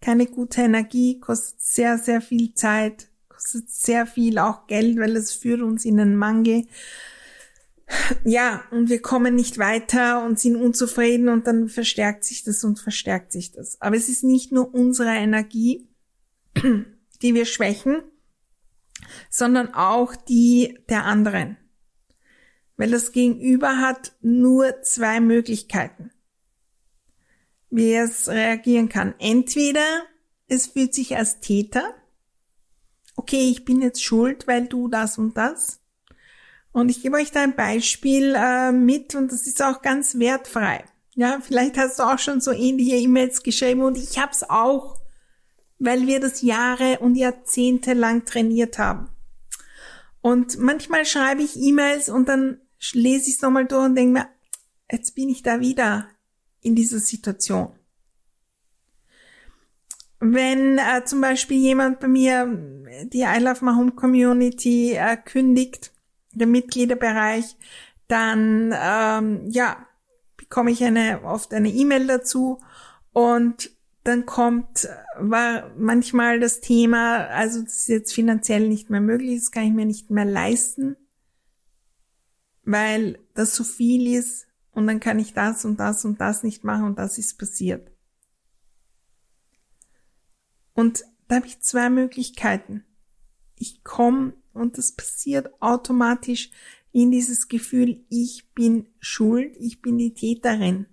Keine 0.00 0.26
gute 0.26 0.62
Energie, 0.62 1.18
kostet 1.18 1.60
sehr, 1.60 1.98
sehr 1.98 2.20
viel 2.20 2.54
Zeit, 2.54 3.10
sehr 3.52 4.06
viel 4.06 4.38
auch 4.38 4.66
Geld, 4.66 4.98
weil 4.98 5.16
es 5.16 5.32
führt 5.32 5.60
uns 5.60 5.84
in 5.84 6.00
einen 6.00 6.16
Mangel. 6.16 6.66
ja, 8.24 8.64
und 8.70 8.88
wir 8.88 9.00
kommen 9.00 9.34
nicht 9.34 9.58
weiter 9.58 10.24
und 10.24 10.38
sind 10.38 10.56
unzufrieden 10.56 11.28
und 11.28 11.46
dann 11.46 11.68
verstärkt 11.68 12.24
sich 12.24 12.44
das 12.44 12.64
und 12.64 12.78
verstärkt 12.78 13.32
sich 13.32 13.52
das. 13.52 13.80
Aber 13.80 13.96
es 13.96 14.08
ist 14.08 14.24
nicht 14.24 14.52
nur 14.52 14.74
unsere 14.74 15.10
Energie, 15.10 15.88
die 17.22 17.34
wir 17.34 17.46
schwächen, 17.46 18.02
sondern 19.30 19.74
auch 19.74 20.14
die 20.16 20.78
der 20.88 21.04
anderen. 21.04 21.56
Weil 22.76 22.90
das 22.90 23.12
Gegenüber 23.12 23.78
hat 23.78 24.12
nur 24.20 24.82
zwei 24.82 25.20
Möglichkeiten, 25.20 26.10
wie 27.70 27.94
es 27.94 28.28
reagieren 28.28 28.88
kann. 28.88 29.14
Entweder 29.18 30.04
es 30.46 30.68
fühlt 30.68 30.94
sich 30.94 31.16
als 31.16 31.40
Täter, 31.40 31.94
okay, 33.18 33.50
ich 33.50 33.64
bin 33.64 33.82
jetzt 33.82 34.02
schuld, 34.02 34.46
weil 34.46 34.66
du 34.66 34.88
das 34.88 35.18
und 35.18 35.36
das. 35.36 35.80
Und 36.72 36.88
ich 36.88 37.02
gebe 37.02 37.16
euch 37.16 37.32
da 37.32 37.42
ein 37.42 37.56
Beispiel 37.56 38.34
äh, 38.36 38.70
mit 38.70 39.14
und 39.14 39.32
das 39.32 39.46
ist 39.46 39.62
auch 39.62 39.82
ganz 39.82 40.18
wertfrei. 40.18 40.84
Ja, 41.16 41.40
vielleicht 41.42 41.76
hast 41.76 41.98
du 41.98 42.04
auch 42.04 42.18
schon 42.20 42.40
so 42.40 42.52
ähnliche 42.52 42.94
E-Mails 42.96 43.42
geschrieben 43.42 43.82
und 43.82 43.98
ich 43.98 44.18
habe 44.18 44.30
es 44.30 44.48
auch, 44.48 45.00
weil 45.80 46.06
wir 46.06 46.20
das 46.20 46.42
Jahre 46.42 47.00
und 47.00 47.16
Jahrzehnte 47.16 47.94
lang 47.94 48.24
trainiert 48.24 48.78
haben. 48.78 49.08
Und 50.20 50.58
manchmal 50.58 51.04
schreibe 51.04 51.42
ich 51.42 51.56
E-Mails 51.56 52.08
und 52.08 52.28
dann 52.28 52.60
lese 52.92 53.30
ich 53.30 53.36
es 53.36 53.42
nochmal 53.42 53.66
durch 53.66 53.86
und 53.86 53.96
denke 53.96 54.12
mir, 54.12 54.28
jetzt 54.90 55.16
bin 55.16 55.28
ich 55.28 55.42
da 55.42 55.58
wieder 55.58 56.08
in 56.60 56.76
dieser 56.76 57.00
Situation. 57.00 57.77
Wenn 60.20 60.78
äh, 60.78 61.04
zum 61.04 61.20
Beispiel 61.20 61.58
jemand 61.58 62.00
bei 62.00 62.08
mir 62.08 62.46
die 63.04 63.20
I 63.20 63.38
Love 63.38 63.64
My 63.64 63.72
Home 63.72 63.92
Community 63.92 64.94
äh, 64.94 65.16
kündigt, 65.16 65.92
der 66.32 66.46
Mitgliederbereich, 66.46 67.56
dann 68.08 68.74
ähm, 68.76 69.48
ja 69.50 69.86
bekomme 70.36 70.70
ich 70.70 70.82
eine 70.82 71.22
oft 71.24 71.52
eine 71.52 71.68
E-Mail 71.68 72.06
dazu 72.06 72.60
und 73.12 73.70
dann 74.04 74.24
kommt 74.24 74.88
war 75.18 75.70
manchmal 75.76 76.40
das 76.40 76.60
Thema, 76.60 77.26
also 77.26 77.60
das 77.60 77.76
ist 77.76 77.88
jetzt 77.88 78.14
finanziell 78.14 78.66
nicht 78.66 78.88
mehr 78.88 79.02
möglich, 79.02 79.38
das 79.38 79.50
kann 79.50 79.64
ich 79.64 79.72
mir 79.72 79.84
nicht 79.84 80.10
mehr 80.10 80.24
leisten, 80.24 80.96
weil 82.64 83.18
das 83.34 83.54
so 83.54 83.64
viel 83.64 84.16
ist 84.16 84.46
und 84.72 84.86
dann 84.86 85.00
kann 85.00 85.18
ich 85.18 85.34
das 85.34 85.64
und 85.64 85.78
das 85.78 86.04
und 86.04 86.20
das 86.20 86.42
nicht 86.42 86.64
machen 86.64 86.84
und 86.84 86.98
das 86.98 87.18
ist 87.18 87.38
passiert. 87.38 87.90
Und 90.78 91.04
da 91.26 91.34
habe 91.34 91.48
ich 91.48 91.58
zwei 91.58 91.90
Möglichkeiten. 91.90 92.84
Ich 93.56 93.82
komme 93.82 94.34
und 94.52 94.78
das 94.78 94.92
passiert 94.92 95.60
automatisch 95.60 96.52
in 96.92 97.10
dieses 97.10 97.48
Gefühl, 97.48 98.04
ich 98.08 98.54
bin 98.54 98.86
schuld, 99.00 99.56
ich 99.58 99.82
bin 99.82 99.98
die 99.98 100.14
Täterin. 100.14 100.86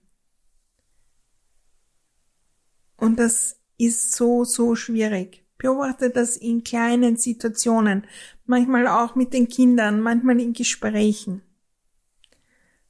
Und 2.98 3.20
das 3.20 3.60
ist 3.78 4.14
so, 4.14 4.44
so 4.44 4.74
schwierig. 4.74 5.46
Beobachte 5.60 6.10
das 6.10 6.36
in 6.36 6.64
kleinen 6.64 7.16
Situationen, 7.16 8.08
manchmal 8.48 8.88
auch 8.88 9.14
mit 9.14 9.34
den 9.36 9.48
Kindern, 9.50 10.02
manchmal 10.02 10.42
in 10.42 10.54
Gesprächen. 10.54 11.44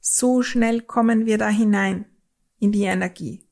So 0.00 0.40
schnell 0.40 0.80
kommen 0.80 1.26
wir 1.26 1.36
da 1.36 1.50
hinein 1.50 2.06
in 2.58 2.72
die 2.72 2.84
Energie. 2.84 3.46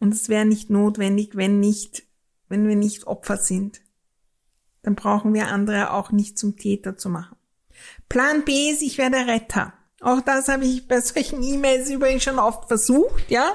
Und 0.00 0.14
es 0.14 0.28
wäre 0.28 0.46
nicht 0.46 0.68
notwendig, 0.68 1.36
wenn 1.36 1.60
nicht 1.60 2.09
wenn 2.50 2.68
wir 2.68 2.76
nicht 2.76 3.06
Opfer 3.06 3.38
sind. 3.38 3.80
Dann 4.82 4.94
brauchen 4.94 5.32
wir 5.32 5.48
andere 5.48 5.92
auch 5.92 6.10
nicht 6.10 6.38
zum 6.38 6.56
Täter 6.56 6.96
zu 6.96 7.08
machen. 7.08 7.36
Plan 8.10 8.44
B 8.44 8.70
ist, 8.70 8.82
ich 8.82 8.98
werde 8.98 9.16
Retter. 9.16 9.72
Auch 10.02 10.20
das 10.20 10.48
habe 10.48 10.64
ich 10.64 10.86
bei 10.88 11.00
solchen 11.00 11.42
E-Mails 11.42 11.88
übrigens 11.88 12.24
schon 12.24 12.38
oft 12.38 12.68
versucht, 12.68 13.30
ja. 13.30 13.52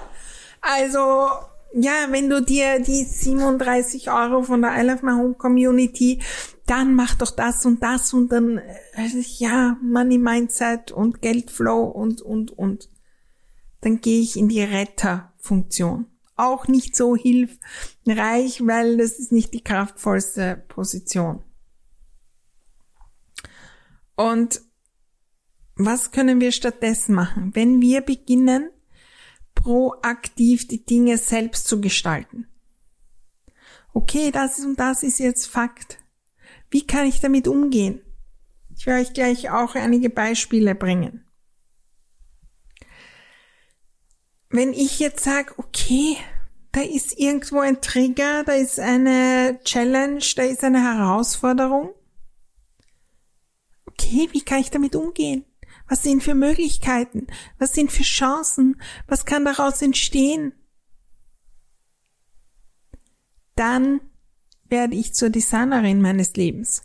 Also, 0.61 1.27
ja, 1.73 2.07
wenn 2.09 2.29
du 2.29 2.41
dir 2.41 2.79
die 2.79 3.03
37 3.03 4.09
Euro 4.11 4.43
von 4.43 4.61
der 4.61 4.79
I 4.79 4.87
Love 4.87 5.05
My 5.05 5.11
Home 5.11 5.33
Community, 5.33 6.21
dann 6.65 6.95
mach 6.95 7.15
doch 7.15 7.31
das 7.31 7.65
und 7.65 7.83
das 7.83 8.13
und 8.13 8.31
dann, 8.31 8.61
also, 8.95 9.17
ja, 9.37 9.77
Money 9.81 10.17
Mindset 10.17 10.91
und 10.91 11.21
Geldflow 11.21 11.83
und, 11.83 12.21
und, 12.21 12.51
und. 12.51 12.89
Dann 13.81 14.01
gehe 14.01 14.21
ich 14.21 14.37
in 14.37 14.47
die 14.47 14.63
Retterfunktion 14.63 16.07
auch 16.35 16.67
nicht 16.67 16.95
so 16.95 17.15
hilfreich, 17.15 18.65
weil 18.65 18.97
das 18.97 19.19
ist 19.19 19.31
nicht 19.31 19.53
die 19.53 19.63
kraftvollste 19.63 20.63
Position. 20.67 21.43
Und 24.15 24.61
was 25.75 26.11
können 26.11 26.39
wir 26.39 26.51
stattdessen 26.51 27.15
machen, 27.15 27.53
wenn 27.53 27.81
wir 27.81 28.01
beginnen, 28.01 28.69
proaktiv 29.53 30.67
die 30.67 30.85
Dinge 30.85 31.17
selbst 31.17 31.67
zu 31.67 31.81
gestalten? 31.81 32.47
Okay, 33.93 34.31
das 34.31 34.59
ist 34.59 34.65
und 34.65 34.79
das 34.79 35.03
ist 35.03 35.19
jetzt 35.19 35.47
Fakt. 35.47 35.99
Wie 36.69 36.85
kann 36.85 37.05
ich 37.07 37.21
damit 37.21 37.47
umgehen? 37.47 38.01
Ich 38.75 38.85
werde 38.85 39.01
euch 39.01 39.13
gleich 39.13 39.49
auch 39.49 39.75
einige 39.75 40.09
Beispiele 40.09 40.75
bringen. 40.75 41.24
Wenn 44.55 44.73
ich 44.73 44.99
jetzt 44.99 45.23
sage, 45.23 45.53
okay, 45.57 46.17
da 46.71 46.81
ist 46.81 47.17
irgendwo 47.17 47.59
ein 47.59 47.81
Trigger, 47.81 48.43
da 48.43 48.53
ist 48.53 48.79
eine 48.79 49.59
Challenge, 49.63 50.23
da 50.35 50.43
ist 50.43 50.63
eine 50.63 50.83
Herausforderung. 50.83 51.93
Okay, 53.85 54.29
wie 54.33 54.41
kann 54.41 54.59
ich 54.59 54.71
damit 54.71 54.95
umgehen? 54.95 55.45
Was 55.87 56.03
sind 56.03 56.21
für 56.21 56.35
Möglichkeiten? 56.35 57.27
Was 57.59 57.73
sind 57.73 57.91
für 57.91 58.03
Chancen? 58.03 58.81
Was 59.07 59.25
kann 59.25 59.45
daraus 59.45 59.81
entstehen? 59.81 60.53
Dann 63.55 64.01
werde 64.67 64.95
ich 64.95 65.13
zur 65.13 65.29
Designerin 65.29 66.01
meines 66.01 66.35
Lebens. 66.35 66.83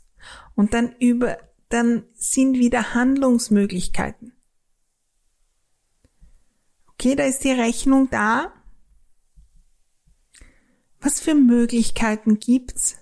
Und 0.55 0.75
dann 0.75 0.95
über, 1.00 1.39
dann 1.69 2.05
sind 2.15 2.59
wieder 2.59 2.95
Handlungsmöglichkeiten. 2.95 4.35
Okay, 7.00 7.16
da 7.16 7.25
ist 7.25 7.45
die 7.45 7.50
Rechnung 7.50 8.11
da. 8.11 8.52
Was 11.00 11.19
für 11.19 11.35
Möglichkeiten 11.35 12.40
gibt's? 12.40 12.99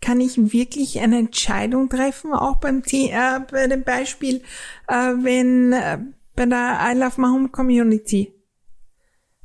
Kann 0.00 0.20
ich 0.20 0.52
wirklich 0.52 0.98
eine 0.98 1.18
Entscheidung 1.18 1.88
treffen, 1.88 2.32
auch 2.32 2.56
beim 2.56 2.82
The 2.84 3.10
äh, 3.10 3.38
bei 3.48 3.68
dem 3.68 3.84
Beispiel, 3.84 4.42
äh, 4.88 4.94
wenn 4.94 5.72
äh, 5.72 5.98
bei 6.34 6.46
der 6.46 6.80
I 6.82 6.98
Love 6.98 7.20
My 7.20 7.28
Home 7.28 7.48
Community. 7.50 8.34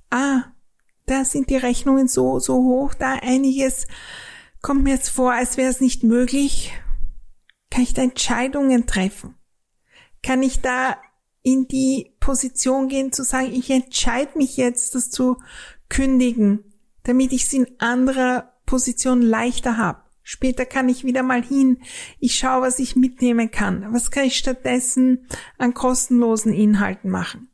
Ah, 0.10 0.45
da 1.05 1.24
sind 1.24 1.51
die 1.51 1.57
Rechnungen 1.57 2.07
so 2.07 2.39
so 2.39 2.55
hoch, 2.55 2.95
da 2.95 3.13
einiges 3.22 3.86
kommt 4.63 4.81
mir 4.81 4.95
jetzt 4.95 5.10
vor, 5.10 5.34
als 5.34 5.57
wäre 5.57 5.69
es 5.69 5.81
nicht 5.81 6.01
möglich. 6.01 6.74
Kann 7.69 7.84
ich 7.84 7.93
da 7.93 8.01
Entscheidungen 8.01 8.88
treffen? 8.88 9.36
Kann 10.24 10.41
ich 10.41 10.62
da 10.62 10.98
in 11.46 11.68
die 11.68 12.12
Position 12.20 12.88
gehen 12.88 13.12
zu 13.12 13.24
sagen, 13.24 13.54
ich 13.54 13.70
entscheide 13.70 14.36
mich 14.36 14.58
jetzt, 14.58 14.96
das 14.96 15.12
zu 15.12 15.38
kündigen, 15.90 16.74
damit 17.04 17.32
ich 17.34 17.44
es 17.44 17.54
in 17.54 17.68
anderer 17.78 18.52
Position 18.66 19.22
leichter 19.22 19.78
habe. 19.78 20.02
Später 20.24 20.66
kann 20.66 20.90
ich 20.90 21.04
wieder 21.04 21.22
mal 21.22 21.44
hin. 21.44 21.78
Ich 22.20 22.36
schaue, 22.36 22.64
was 22.64 22.80
ich 22.80 22.96
mitnehmen 22.96 23.52
kann. 23.52 23.94
Was 23.94 24.10
kann 24.10 24.24
ich 24.24 24.38
stattdessen 24.38 25.28
an 25.60 25.75
kostenlosen 25.75 26.52
Inhalten 26.52 27.12
machen? 27.12 27.48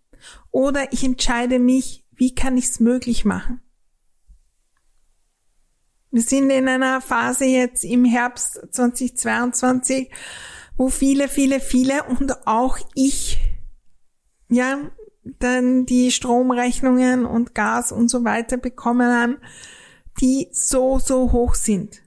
Oder 0.52 0.94
ich 0.94 1.04
entscheide 1.04 1.60
mich, 1.60 2.06
wie 2.16 2.34
kann 2.34 2.58
ich 2.58 2.68
es 2.68 2.80
möglich 2.80 3.26
machen? 3.26 3.60
Wir 6.12 6.22
sind 6.22 6.50
in 6.50 6.70
einer 6.70 7.02
Phase 7.02 7.44
jetzt 7.44 7.84
im 7.84 8.06
Herbst 8.06 8.62
2022, 8.72 10.10
wo 10.78 10.88
viele, 10.88 11.28
viele, 11.28 11.60
viele 11.60 12.04
und 12.04 12.48
auch 12.48 12.78
ich 12.96 13.38
ja, 14.52 14.92
dann 15.24 15.86
die 15.86 16.12
Stromrechnungen 16.12 17.26
und 17.26 17.56
Gas 17.56 17.92
und 17.92 18.10
so 18.10 18.24
weiter 18.26 18.58
bekommen 18.58 19.10
haben, 19.10 19.38
die 20.20 20.50
so, 20.52 21.00
so 21.00 21.32
hoch 21.32 21.56
sind. 21.56 22.02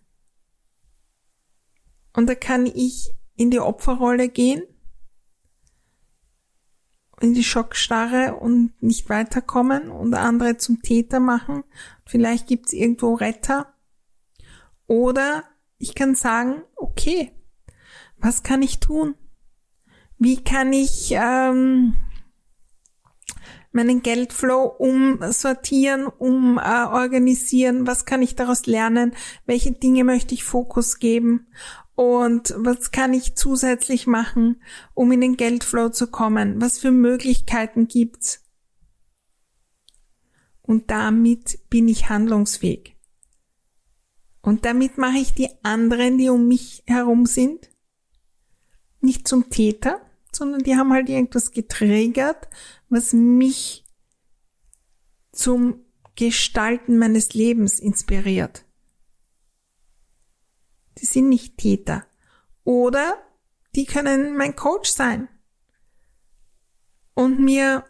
Und 2.12 2.28
da 2.28 2.34
kann 2.34 2.66
ich 2.66 3.10
in 3.34 3.50
die 3.50 3.60
Opferrolle 3.60 4.28
gehen, 4.28 4.62
in 7.20 7.32
die 7.32 7.44
Schockstarre 7.44 8.36
und 8.36 8.80
nicht 8.82 9.08
weiterkommen 9.08 9.90
und 9.90 10.14
andere 10.14 10.58
zum 10.58 10.82
Täter 10.82 11.20
machen. 11.20 11.64
Vielleicht 12.04 12.46
gibt's 12.46 12.74
irgendwo 12.74 13.14
Retter. 13.14 13.72
Oder 14.86 15.44
ich 15.78 15.94
kann 15.94 16.14
sagen, 16.14 16.62
okay, 16.76 17.32
was 18.18 18.42
kann 18.42 18.60
ich 18.60 18.80
tun? 18.80 19.14
Wie 20.18 20.44
kann 20.44 20.72
ich 20.72 21.12
ähm, 21.12 21.96
meinen 23.74 24.02
Geldflow 24.02 24.64
umsortieren, 24.78 26.06
um 26.06 26.58
äh, 26.58 26.84
organisieren, 26.84 27.86
was 27.86 28.04
kann 28.04 28.22
ich 28.22 28.36
daraus 28.36 28.66
lernen, 28.66 29.14
welche 29.46 29.72
Dinge 29.72 30.04
möchte 30.04 30.34
ich 30.34 30.44
Fokus 30.44 30.98
geben 30.98 31.46
Und 31.96 32.54
was 32.56 32.90
kann 32.90 33.12
ich 33.12 33.36
zusätzlich 33.36 34.06
machen, 34.06 34.60
um 34.94 35.12
in 35.12 35.20
den 35.20 35.36
Geldflow 35.36 35.90
zu 35.90 36.08
kommen? 36.08 36.60
Was 36.60 36.78
für 36.78 36.90
Möglichkeiten 36.90 37.86
gibt's? 37.86 38.42
Und 40.62 40.90
damit 40.90 41.58
bin 41.70 41.88
ich 41.88 42.08
handlungsfähig. 42.08 42.96
Und 44.40 44.64
damit 44.64 44.98
mache 44.98 45.18
ich 45.18 45.34
die 45.34 45.50
anderen, 45.62 46.18
die 46.18 46.30
um 46.30 46.48
mich 46.48 46.82
herum 46.86 47.26
sind, 47.26 47.70
nicht 49.00 49.28
zum 49.28 49.50
Täter, 49.50 50.00
sondern 50.34 50.62
die 50.62 50.76
haben 50.76 50.92
halt 50.92 51.08
irgendwas 51.08 51.50
getriggert, 51.50 52.48
was 52.88 53.12
mich 53.12 53.84
zum 55.32 55.84
Gestalten 56.16 56.98
meines 56.98 57.34
Lebens 57.34 57.80
inspiriert. 57.80 58.64
Die 60.98 61.06
sind 61.06 61.28
nicht 61.28 61.58
Täter. 61.58 62.06
Oder 62.62 63.16
die 63.74 63.84
können 63.84 64.36
mein 64.36 64.54
Coach 64.54 64.90
sein 64.90 65.28
und 67.14 67.40
mir 67.40 67.84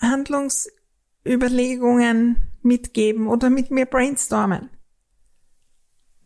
Handlungsüberlegungen 0.00 2.50
mitgeben 2.62 3.28
oder 3.28 3.50
mit 3.50 3.70
mir 3.70 3.84
brainstormen. 3.86 4.70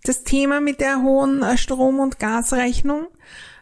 Das 0.05 0.23
Thema 0.23 0.61
mit 0.61 0.81
der 0.81 1.03
hohen 1.03 1.59
Strom- 1.59 2.01
und 2.01 2.19
Gasrechnung 2.19 3.09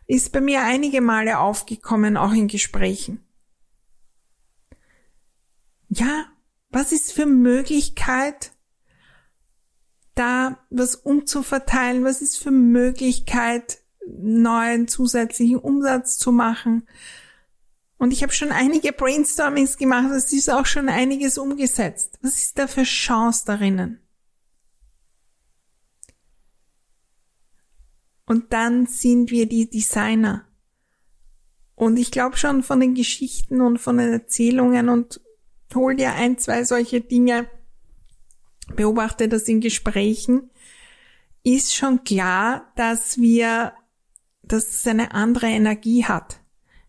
ist 0.06 0.32
bei 0.32 0.40
mir 0.40 0.62
einige 0.62 1.00
Male 1.00 1.38
aufgekommen, 1.38 2.16
auch 2.16 2.32
in 2.32 2.48
Gesprächen. 2.48 3.24
Ja, 5.88 6.26
was 6.70 6.92
ist 6.92 7.12
für 7.12 7.26
Möglichkeit, 7.26 8.52
da 10.14 10.58
was 10.70 10.96
umzuverteilen? 10.96 12.04
Was 12.04 12.22
ist 12.22 12.38
für 12.38 12.50
Möglichkeit, 12.50 13.78
neuen 14.06 14.88
zusätzlichen 14.88 15.58
Umsatz 15.58 16.18
zu 16.18 16.32
machen? 16.32 16.86
Und 17.98 18.12
ich 18.12 18.22
habe 18.22 18.32
schon 18.32 18.52
einige 18.52 18.92
Brainstormings 18.92 19.78
gemacht, 19.78 20.10
es 20.10 20.32
ist 20.32 20.50
auch 20.50 20.66
schon 20.66 20.88
einiges 20.88 21.38
umgesetzt. 21.38 22.18
Was 22.20 22.42
ist 22.42 22.58
da 22.58 22.66
für 22.66 22.82
Chance 22.82 23.44
darinnen? 23.46 24.05
Und 28.26 28.52
dann 28.52 28.86
sind 28.86 29.30
wir 29.30 29.46
die 29.46 29.70
Designer. 29.70 30.44
Und 31.76 31.96
ich 31.98 32.10
glaube 32.10 32.36
schon 32.36 32.62
von 32.62 32.80
den 32.80 32.94
Geschichten 32.94 33.60
und 33.60 33.78
von 33.78 33.98
den 33.98 34.12
Erzählungen 34.12 34.88
und 34.88 35.20
hol 35.74 35.94
dir 35.94 36.12
ein, 36.12 36.38
zwei 36.38 36.64
solche 36.64 37.00
Dinge, 37.00 37.48
beobachte 38.74 39.28
das 39.28 39.46
in 39.48 39.60
Gesprächen, 39.60 40.50
ist 41.44 41.74
schon 41.74 42.02
klar, 42.02 42.72
dass 42.76 43.18
wir, 43.18 43.72
dass 44.42 44.68
es 44.68 44.86
eine 44.86 45.12
andere 45.12 45.46
Energie 45.46 46.04
hat, 46.04 46.40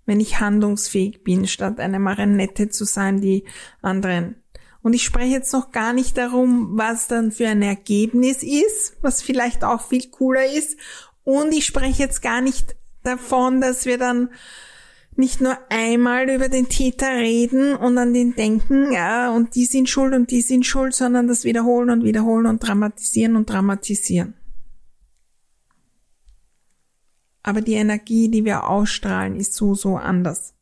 wenn 0.06 0.20
ich 0.20 0.40
handlungsfähig 0.40 1.24
bin, 1.24 1.48
statt 1.48 1.80
eine 1.80 2.00
Marinette 2.00 2.70
zu 2.70 2.86
sein, 2.86 3.22
die 3.22 3.44
anderen. 3.82 4.42
Und 4.82 4.94
ich 4.94 5.04
spreche 5.04 5.34
jetzt 5.34 5.54
noch 5.54 5.72
gar 5.72 5.94
nicht 5.94 6.18
darum, 6.18 6.78
was 6.78 7.08
dann 7.08 7.32
für 7.32 7.48
ein 7.48 7.62
Ergebnis 7.62 8.42
ist, 8.42 8.96
was 9.02 9.22
vielleicht 9.22 9.64
auch 9.64 9.82
viel 9.82 10.10
cooler 10.10 10.46
ist, 10.46 10.78
und 11.28 11.52
ich 11.52 11.66
spreche 11.66 12.04
jetzt 12.04 12.22
gar 12.22 12.40
nicht 12.40 12.78
davon, 13.04 13.60
dass 13.60 13.86
wir 13.86 13.98
dann 13.98 14.30
nicht 15.18 15.42
nur 15.42 15.58
einmal 15.70 16.30
über 16.30 16.48
den 16.48 16.70
Täter 16.70 17.18
reden 17.18 17.76
und 17.76 17.98
an 17.98 18.14
den 18.14 18.36
denken, 18.36 18.94
ja, 18.94 19.30
und 19.30 19.56
die 19.56 19.66
sind 19.66 19.90
schuld 19.90 20.14
und 20.14 20.32
die 20.32 20.42
sind 20.42 20.66
schuld, 20.66 20.94
sondern 20.94 21.28
das 21.28 21.44
wiederholen 21.44 21.90
und 21.90 22.06
wiederholen 22.06 22.46
und 22.46 22.66
dramatisieren 22.66 23.36
und 23.36 23.50
dramatisieren. 23.50 24.36
Aber 27.44 27.60
die 27.60 27.74
Energie, 27.74 28.30
die 28.30 28.46
wir 28.46 28.70
ausstrahlen, 28.70 29.36
ist 29.36 29.54
so, 29.54 29.76
so 29.76 29.98
anders. 29.98 30.54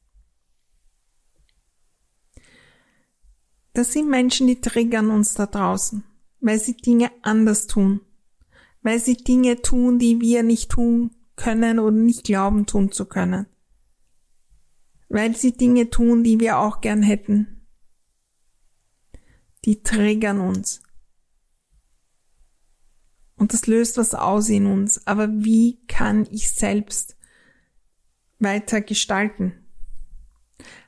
Das 3.73 3.93
sind 3.93 4.09
Menschen, 4.09 4.47
die 4.47 4.61
triggern 4.61 5.11
uns 5.11 5.35
da 5.35 5.45
draußen, 5.45 6.03
weil 6.39 6.57
sie 6.57 6.75
Dinge 6.75 7.11
anders 7.21 7.67
tun 7.67 8.01
weil 8.85 8.99
sie 8.99 9.17
Dinge 9.17 9.63
tun, 9.63 9.97
die 9.97 10.21
wir 10.21 10.43
nicht 10.43 10.69
tun 10.69 11.09
können 11.35 11.79
oder 11.79 11.97
nicht 11.97 12.23
glauben 12.23 12.67
tun 12.67 12.91
zu 12.91 13.07
können. 13.07 13.47
Weil 15.09 15.35
sie 15.35 15.53
Dinge 15.53 15.89
tun, 15.89 16.23
die 16.23 16.39
wir 16.39 16.59
auch 16.59 16.81
gern 16.81 17.01
hätten. 17.01 17.65
Die 19.65 19.81
triggern 19.81 20.39
uns. 20.39 20.83
Und 23.37 23.53
das 23.53 23.65
löst 23.65 23.97
was 23.97 24.13
aus 24.13 24.49
in 24.49 24.67
uns. 24.67 25.07
Aber 25.07 25.29
wie 25.31 25.83
kann 25.87 26.27
ich 26.29 26.51
selbst 26.51 27.17
weiter 28.37 28.81
gestalten? 28.81 29.65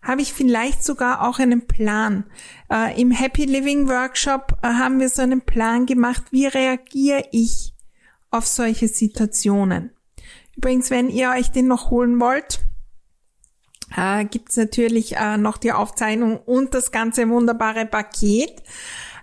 Habe 0.04 0.22
ich 0.22 0.34
vielleicht 0.34 0.84
sogar 0.84 1.28
auch 1.28 1.40
einen 1.40 1.66
Plan? 1.66 2.26
Äh, 2.72 3.02
Im 3.02 3.10
Happy 3.10 3.46
Living 3.46 3.90
Workshop 3.90 4.60
äh, 4.62 4.68
haben 4.68 5.00
wir 5.00 5.10
so 5.10 5.24
einen 5.24 5.42
Plan 5.42 5.88
gemacht, 5.88 6.26
wie 6.30 6.46
reagiere 6.46 7.24
ich 7.32 7.74
auf 8.32 8.46
solche 8.46 8.88
Situationen. 8.88 9.92
Übrigens, 10.56 10.90
wenn 10.90 11.10
ihr 11.10 11.30
euch 11.30 11.52
den 11.52 11.68
noch 11.68 11.92
holen 11.92 12.20
wollt, 12.20 12.62
äh, 13.96 14.26
gibt's 14.26 14.58
natürlich 14.58 15.16
äh, 15.16 15.38
noch 15.38 15.58
die 15.58 15.72
Aufzeichnung 15.72 16.38
und 16.38 16.74
das 16.74 16.92
ganze 16.92 17.30
wunderbare 17.30 17.86
Paket. 17.86 18.64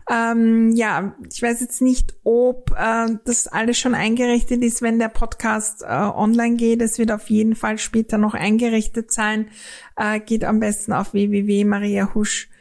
Ähm, 0.09 0.73
ja, 0.75 1.15
ich 1.33 1.43
weiß 1.43 1.61
jetzt 1.63 1.81
nicht, 1.81 2.15
ob 2.25 2.71
äh, 2.79 3.07
das 3.25 3.47
alles 3.47 3.79
schon 3.79 3.95
eingerichtet 3.95 4.63
ist, 4.63 4.83
wenn 4.83 4.99
der 4.99 5.09
Podcast 5.09 5.83
äh, 5.83 5.87
online 5.87 6.57
geht. 6.57 6.83
Es 6.83 6.99
wird 6.99 7.11
auf 7.11 7.31
jeden 7.31 7.57
Fall 7.57 7.79
später 7.79 8.19
noch 8.19 8.35
eingerichtet 8.35 9.13
sein. 9.13 9.49
Äh, 9.97 10.21
geht 10.21 10.45
am 10.45 10.61
besten 10.61 10.93
auf 10.93 11.15
www.mariahusch.com 11.15 12.54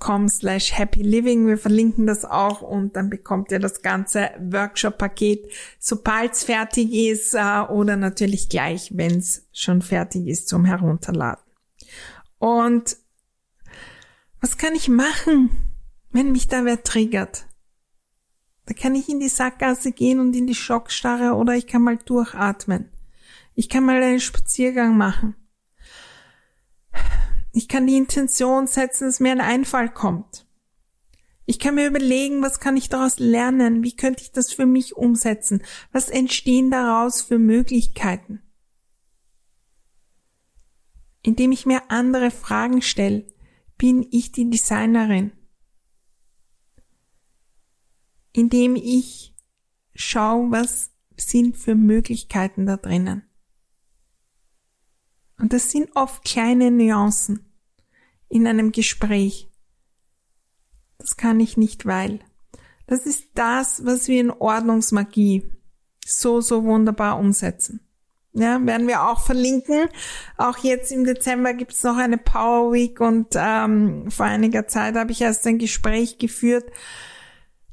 com 0.00 0.28
slash 0.28 0.72
happy 0.78 1.02
living. 1.02 1.46
Wir 1.46 1.58
verlinken 1.58 2.06
das 2.06 2.24
auch 2.24 2.62
und 2.62 2.96
dann 2.96 3.10
bekommt 3.10 3.52
ihr 3.52 3.58
das 3.58 3.82
ganze 3.82 4.30
Workshop-Paket, 4.38 5.52
sobald 5.78 6.32
es 6.32 6.44
fertig 6.44 6.92
ist 6.92 7.34
äh, 7.34 7.60
oder 7.68 7.96
natürlich 7.96 8.48
gleich, 8.48 8.92
wenn 8.96 9.18
es 9.18 9.46
schon 9.52 9.82
fertig 9.82 10.26
ist 10.26 10.48
zum 10.48 10.64
Herunterladen. 10.64 11.44
Und 12.38 12.96
was 14.40 14.56
kann 14.56 14.74
ich 14.74 14.88
machen, 14.88 15.50
wenn 16.12 16.32
mich 16.32 16.46
da 16.46 16.64
wer 16.64 16.82
triggert? 16.82 17.46
Da 18.66 18.74
kann 18.74 18.94
ich 18.94 19.08
in 19.08 19.18
die 19.18 19.28
Sackgasse 19.28 19.92
gehen 19.92 20.20
und 20.20 20.36
in 20.36 20.46
die 20.46 20.54
Schockstarre 20.54 21.34
oder 21.34 21.54
ich 21.54 21.66
kann 21.66 21.82
mal 21.82 21.96
durchatmen. 21.96 22.90
Ich 23.54 23.68
kann 23.68 23.84
mal 23.84 24.02
einen 24.02 24.20
Spaziergang 24.20 24.96
machen. 24.96 25.34
Ich 27.58 27.66
kann 27.66 27.88
die 27.88 27.96
Intention 27.96 28.68
setzen, 28.68 29.08
dass 29.08 29.18
mir 29.18 29.32
ein 29.32 29.40
Einfall 29.40 29.92
kommt. 29.92 30.46
Ich 31.44 31.58
kann 31.58 31.74
mir 31.74 31.88
überlegen, 31.88 32.40
was 32.40 32.60
kann 32.60 32.76
ich 32.76 32.88
daraus 32.88 33.18
lernen? 33.18 33.82
Wie 33.82 33.96
könnte 33.96 34.22
ich 34.22 34.30
das 34.30 34.52
für 34.52 34.64
mich 34.64 34.96
umsetzen? 34.96 35.64
Was 35.90 36.08
entstehen 36.08 36.70
daraus 36.70 37.20
für 37.20 37.40
Möglichkeiten? 37.40 38.42
Indem 41.22 41.50
ich 41.50 41.66
mir 41.66 41.90
andere 41.90 42.30
Fragen 42.30 42.80
stelle, 42.80 43.26
bin 43.76 44.06
ich 44.12 44.30
die 44.30 44.48
Designerin. 44.48 45.32
Indem 48.32 48.76
ich 48.76 49.34
schaue, 49.96 50.52
was 50.52 50.92
sind 51.16 51.56
für 51.56 51.74
Möglichkeiten 51.74 52.66
da 52.66 52.76
drinnen. 52.76 53.24
Und 55.40 55.52
das 55.52 55.72
sind 55.72 55.90
oft 55.96 56.24
kleine 56.24 56.70
Nuancen 56.70 57.47
in 58.28 58.46
einem 58.46 58.72
Gespräch. 58.72 59.48
Das 60.98 61.16
kann 61.16 61.40
ich 61.40 61.56
nicht, 61.56 61.86
weil. 61.86 62.20
Das 62.86 63.06
ist 63.06 63.26
das, 63.34 63.84
was 63.84 64.08
wir 64.08 64.20
in 64.20 64.30
Ordnungsmagie 64.30 65.50
so, 66.06 66.40
so 66.40 66.64
wunderbar 66.64 67.18
umsetzen. 67.18 67.80
Ja, 68.32 68.64
werden 68.64 68.86
wir 68.86 69.04
auch 69.04 69.20
verlinken. 69.20 69.88
Auch 70.36 70.58
jetzt 70.58 70.92
im 70.92 71.04
Dezember 71.04 71.54
gibt 71.54 71.72
es 71.72 71.82
noch 71.82 71.96
eine 71.96 72.18
Power 72.18 72.72
Week 72.72 73.00
und 73.00 73.28
ähm, 73.34 74.10
vor 74.10 74.26
einiger 74.26 74.68
Zeit 74.68 74.94
habe 74.94 75.12
ich 75.12 75.20
erst 75.20 75.46
ein 75.46 75.58
Gespräch 75.58 76.18
geführt, 76.18 76.70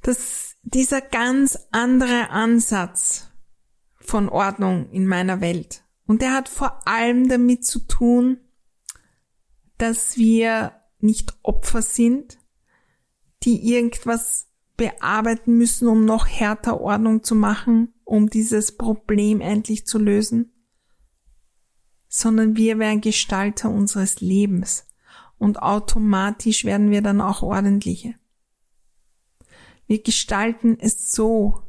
dass 0.02 0.56
dieser 0.64 1.02
ganz 1.02 1.60
andere 1.72 2.30
Ansatz 2.30 3.30
von 4.00 4.30
Ordnung 4.30 4.90
in 4.92 5.06
meiner 5.06 5.42
Welt. 5.42 5.84
Und 6.08 6.22
der 6.22 6.34
hat 6.34 6.50
vor 6.50 6.88
allem 6.88 7.30
damit 7.30 7.66
zu 7.66 7.80
tun, 7.80 8.40
dass 9.78 10.18
wir 10.18 10.74
nicht 11.00 11.38
Opfer 11.44 11.82
sind, 11.82 12.38
die 13.44 13.74
irgendwas 13.74 14.48
bearbeiten 14.78 15.58
müssen, 15.58 15.88
um 15.88 16.06
noch 16.06 16.28
härter 16.28 16.82
Ordnung 16.82 17.24
zu 17.24 17.36
machen, 17.36 17.94
um 18.04 18.30
dieses 18.30 18.78
Problem 18.78 19.42
endlich 19.42 19.86
zu 19.86 19.98
lösen, 19.98 20.52
sondern 22.08 22.56
wir 22.56 22.80
werden 22.80 23.02
Gestalter 23.02 23.70
unseres 23.70 24.22
Lebens 24.22 24.88
und 25.38 25.62
automatisch 25.62 26.66
werden 26.66 26.92
wir 26.92 27.02
dann 27.02 27.22
auch 27.22 27.42
ordentliche. 27.42 28.16
Wir 29.88 30.02
gestalten 30.02 30.78
es 30.80 31.12
so, 31.12 31.62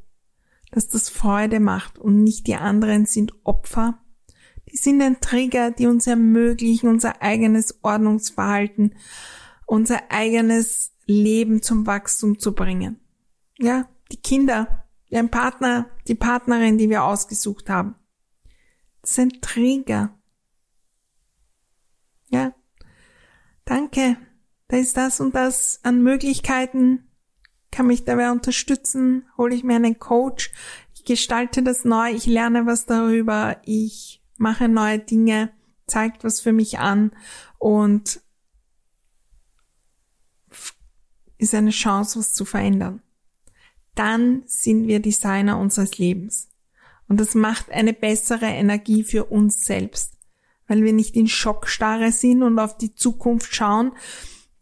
dass 0.70 0.88
das 0.88 1.08
Freude 1.08 1.60
macht 1.60 1.98
und 1.98 2.22
nicht 2.22 2.46
die 2.46 2.56
anderen 2.56 3.06
sind 3.06 3.32
Opfer. 3.44 3.98
Die 4.70 4.76
sind 4.76 5.00
ein 5.00 5.20
Trigger, 5.20 5.70
die 5.70 5.86
uns 5.86 6.06
ermöglichen, 6.06 6.88
unser 6.88 7.22
eigenes 7.22 7.78
Ordnungsverhalten, 7.82 8.94
unser 9.64 10.10
eigenes 10.10 10.92
Leben 11.06 11.62
zum 11.62 11.86
Wachstum 11.86 12.38
zu 12.38 12.54
bringen. 12.54 13.00
Ja, 13.58 13.88
die 14.10 14.16
Kinder, 14.16 14.84
den 15.10 15.30
Partner, 15.30 15.88
die 16.08 16.14
Partnerin, 16.14 16.78
die 16.78 16.90
wir 16.90 17.04
ausgesucht 17.04 17.70
haben. 17.70 17.94
Das 19.02 19.14
sind 19.14 19.40
Trigger. 19.42 20.18
Ja, 22.28 22.54
danke. 23.64 24.16
Da 24.68 24.78
ist 24.78 24.96
das 24.96 25.20
und 25.20 25.34
das 25.34 25.80
an 25.84 26.02
Möglichkeiten. 26.02 27.06
Kann 27.70 27.86
mich 27.86 28.04
dabei 28.04 28.32
unterstützen. 28.32 29.28
Hole 29.38 29.54
ich 29.54 29.62
mir 29.62 29.76
einen 29.76 29.98
Coach. 29.98 30.52
Ich 30.94 31.04
gestalte 31.04 31.62
das 31.62 31.84
neu. 31.84 32.10
Ich 32.10 32.26
lerne 32.26 32.66
was 32.66 32.86
darüber. 32.86 33.58
Ich 33.64 34.24
mache 34.38 34.68
neue 34.68 34.98
Dinge. 34.98 35.50
Zeigt 35.86 36.24
was 36.24 36.40
für 36.40 36.52
mich 36.52 36.78
an. 36.78 37.12
Und 37.58 38.20
ist 41.38 41.54
eine 41.54 41.70
Chance, 41.70 42.18
was 42.18 42.32
zu 42.32 42.44
verändern. 42.44 43.02
Dann 43.94 44.42
sind 44.46 44.86
wir 44.88 45.00
Designer 45.00 45.58
unseres 45.58 45.98
Lebens. 45.98 46.48
Und 47.08 47.20
das 47.20 47.34
macht 47.34 47.70
eine 47.70 47.92
bessere 47.92 48.46
Energie 48.46 49.04
für 49.04 49.24
uns 49.26 49.64
selbst, 49.64 50.14
weil 50.66 50.82
wir 50.82 50.92
nicht 50.92 51.16
in 51.16 51.28
Schockstarre 51.28 52.12
sind 52.12 52.42
und 52.42 52.58
auf 52.58 52.76
die 52.76 52.94
Zukunft 52.94 53.54
schauen, 53.54 53.92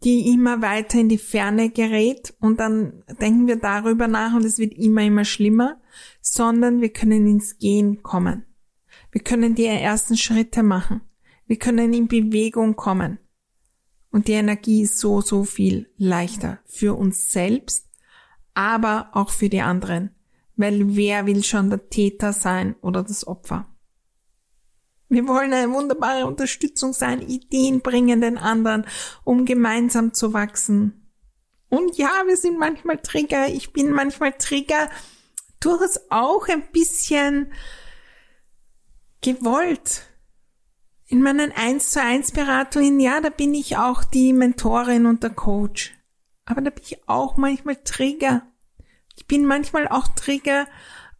die 0.03 0.31
immer 0.31 0.61
weiter 0.61 0.99
in 0.99 1.09
die 1.09 1.17
Ferne 1.17 1.71
gerät 1.71 2.35
und 2.39 2.59
dann 2.59 3.03
denken 3.19 3.47
wir 3.47 3.55
darüber 3.55 4.07
nach 4.07 4.35
und 4.35 4.45
es 4.45 4.59
wird 4.59 4.73
immer, 4.73 5.01
immer 5.01 5.25
schlimmer, 5.25 5.81
sondern 6.21 6.81
wir 6.81 6.89
können 6.89 7.25
ins 7.25 7.57
Gehen 7.57 8.03
kommen. 8.03 8.45
Wir 9.15 9.23
können 9.23 9.55
die 9.55 9.65
ersten 9.65 10.17
Schritte 10.17 10.61
machen. 10.61 10.99
Wir 11.47 11.57
können 11.57 11.93
in 11.93 12.09
Bewegung 12.09 12.75
kommen. 12.75 13.17
Und 14.11 14.27
die 14.27 14.33
Energie 14.33 14.81
ist 14.81 14.99
so, 14.99 15.21
so 15.21 15.45
viel 15.45 15.89
leichter 15.95 16.59
für 16.65 16.97
uns 16.97 17.31
selbst, 17.31 17.87
aber 18.55 19.11
auch 19.13 19.29
für 19.29 19.47
die 19.47 19.61
anderen. 19.61 20.09
Weil 20.57 20.97
wer 20.97 21.27
will 21.27 21.45
schon 21.45 21.69
der 21.69 21.89
Täter 21.89 22.33
sein 22.33 22.75
oder 22.81 23.03
das 23.03 23.25
Opfer? 23.25 23.73
Wir 25.07 25.25
wollen 25.29 25.53
eine 25.53 25.71
wunderbare 25.71 26.25
Unterstützung 26.25 26.91
sein, 26.91 27.21
Ideen 27.21 27.79
bringen 27.79 28.19
den 28.19 28.37
anderen, 28.37 28.85
um 29.23 29.45
gemeinsam 29.45 30.13
zu 30.13 30.33
wachsen. 30.33 31.09
Und 31.69 31.97
ja, 31.97 32.11
wir 32.25 32.35
sind 32.35 32.59
manchmal 32.59 32.97
Trigger. 32.97 33.47
Ich 33.47 33.71
bin 33.71 33.93
manchmal 33.93 34.33
Trigger. 34.33 34.89
Durchaus 35.61 36.01
auch 36.09 36.49
ein 36.49 36.69
bisschen 36.73 37.53
gewollt 39.25 40.03
in 41.07 41.21
meinen 41.21 41.51
1 41.51 41.91
zu 41.91 42.01
1 42.01 42.31
Beratungen, 42.31 42.99
ja, 42.99 43.21
da 43.21 43.29
bin 43.29 43.53
ich 43.53 43.77
auch 43.77 44.03
die 44.03 44.33
Mentorin 44.33 45.05
und 45.07 45.23
der 45.23 45.31
Coach. 45.31 45.93
Aber 46.45 46.61
da 46.61 46.69
bin 46.69 46.83
ich 46.83 47.07
auch 47.07 47.35
manchmal 47.35 47.75
Trigger. 47.77 48.43
Ich 49.15 49.25
bin 49.25 49.45
manchmal 49.45 49.87
auch 49.87 50.07
Trigger 50.09 50.67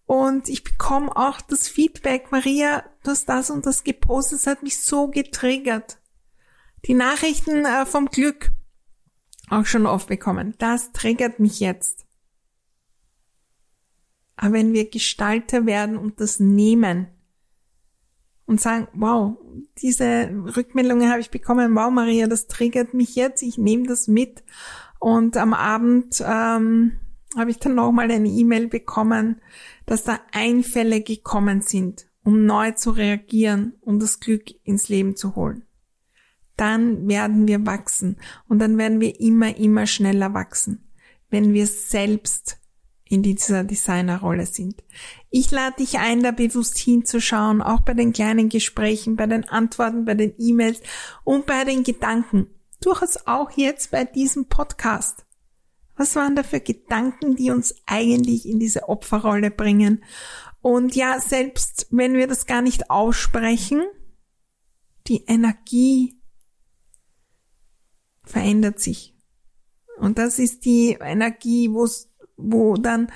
und 0.05 0.49
ich 0.49 0.63
bekomme 0.63 1.15
auch 1.15 1.41
das 1.41 1.67
Feedback, 1.67 2.31
Maria, 2.31 2.83
du 3.03 3.11
hast 3.11 3.25
das 3.27 3.49
und 3.49 3.65
das 3.65 3.83
gepostet, 3.83 4.39
das 4.39 4.47
hat 4.47 4.63
mich 4.63 4.77
so 4.79 5.07
getriggert. 5.07 5.97
Die 6.85 6.93
Nachrichten 6.93 7.65
äh, 7.65 7.87
vom 7.87 8.07
Glück 8.07 8.51
auch 9.49 9.65
schon 9.65 9.87
oft 9.87 10.07
bekommen. 10.07 10.53
Das 10.59 10.91
triggert 10.91 11.39
mich 11.39 11.59
jetzt. 11.59 12.05
Aber 14.35 14.53
wenn 14.53 14.73
wir 14.73 14.89
Gestalter 14.89 15.65
werden 15.65 15.97
und 15.97 16.19
das 16.19 16.39
nehmen, 16.39 17.14
und 18.45 18.61
sagen, 18.61 18.87
wow, 18.93 19.37
diese 19.81 20.29
Rückmeldungen 20.55 21.09
habe 21.09 21.21
ich 21.21 21.31
bekommen, 21.31 21.75
wow 21.75 21.89
Maria, 21.91 22.27
das 22.27 22.47
triggert 22.47 22.93
mich 22.93 23.15
jetzt, 23.15 23.41
ich 23.41 23.57
nehme 23.57 23.87
das 23.87 24.07
mit. 24.07 24.43
Und 24.99 25.37
am 25.37 25.53
Abend 25.53 26.23
ähm, 26.25 26.93
habe 27.35 27.51
ich 27.51 27.59
dann 27.59 27.75
nochmal 27.75 28.11
eine 28.11 28.27
E-Mail 28.27 28.67
bekommen, 28.67 29.41
dass 29.85 30.03
da 30.03 30.19
Einfälle 30.31 31.01
gekommen 31.01 31.61
sind, 31.61 32.07
um 32.23 32.45
neu 32.45 32.71
zu 32.71 32.91
reagieren, 32.91 33.73
um 33.81 33.99
das 33.99 34.19
Glück 34.19 34.45
ins 34.63 34.89
Leben 34.89 35.15
zu 35.15 35.35
holen. 35.35 35.63
Dann 36.55 37.07
werden 37.09 37.47
wir 37.47 37.65
wachsen 37.65 38.17
und 38.47 38.59
dann 38.59 38.77
werden 38.77 39.01
wir 39.01 39.19
immer, 39.19 39.57
immer 39.57 39.85
schneller 39.87 40.33
wachsen, 40.33 40.87
wenn 41.29 41.53
wir 41.53 41.67
selbst 41.67 42.59
in 43.07 43.21
dieser 43.21 43.63
Designerrolle 43.63 44.45
sind. 44.45 44.83
Ich 45.29 45.51
lade 45.51 45.77
dich 45.77 45.99
ein, 45.99 46.23
da 46.23 46.31
bewusst 46.31 46.77
hinzuschauen, 46.77 47.61
auch 47.61 47.81
bei 47.81 47.93
den 47.93 48.13
kleinen 48.13 48.49
Gesprächen, 48.49 49.15
bei 49.15 49.27
den 49.27 49.47
Antworten, 49.47 50.05
bei 50.05 50.15
den 50.15 50.33
E-Mails 50.39 50.81
und 51.23 51.45
bei 51.45 51.63
den 51.63 51.83
Gedanken. 51.83 52.47
Durchaus 52.81 53.27
auch 53.27 53.51
jetzt 53.51 53.91
bei 53.91 54.05
diesem 54.05 54.47
Podcast. 54.47 55.25
Was 55.95 56.15
waren 56.15 56.35
da 56.35 56.43
für 56.43 56.59
Gedanken, 56.59 57.35
die 57.35 57.51
uns 57.51 57.75
eigentlich 57.85 58.47
in 58.47 58.59
diese 58.59 58.89
Opferrolle 58.89 59.51
bringen? 59.51 60.03
Und 60.61 60.95
ja, 60.95 61.19
selbst 61.19 61.87
wenn 61.91 62.15
wir 62.15 62.27
das 62.27 62.47
gar 62.47 62.61
nicht 62.61 62.89
aussprechen, 62.89 63.83
die 65.07 65.23
Energie 65.25 66.19
verändert 68.23 68.79
sich. 68.79 69.15
Und 69.97 70.17
das 70.17 70.39
ist 70.39 70.65
die 70.65 70.97
Energie, 70.99 71.71
wo 71.71 71.85
es 71.85 72.11
wo 72.37 72.75
dann 72.75 73.11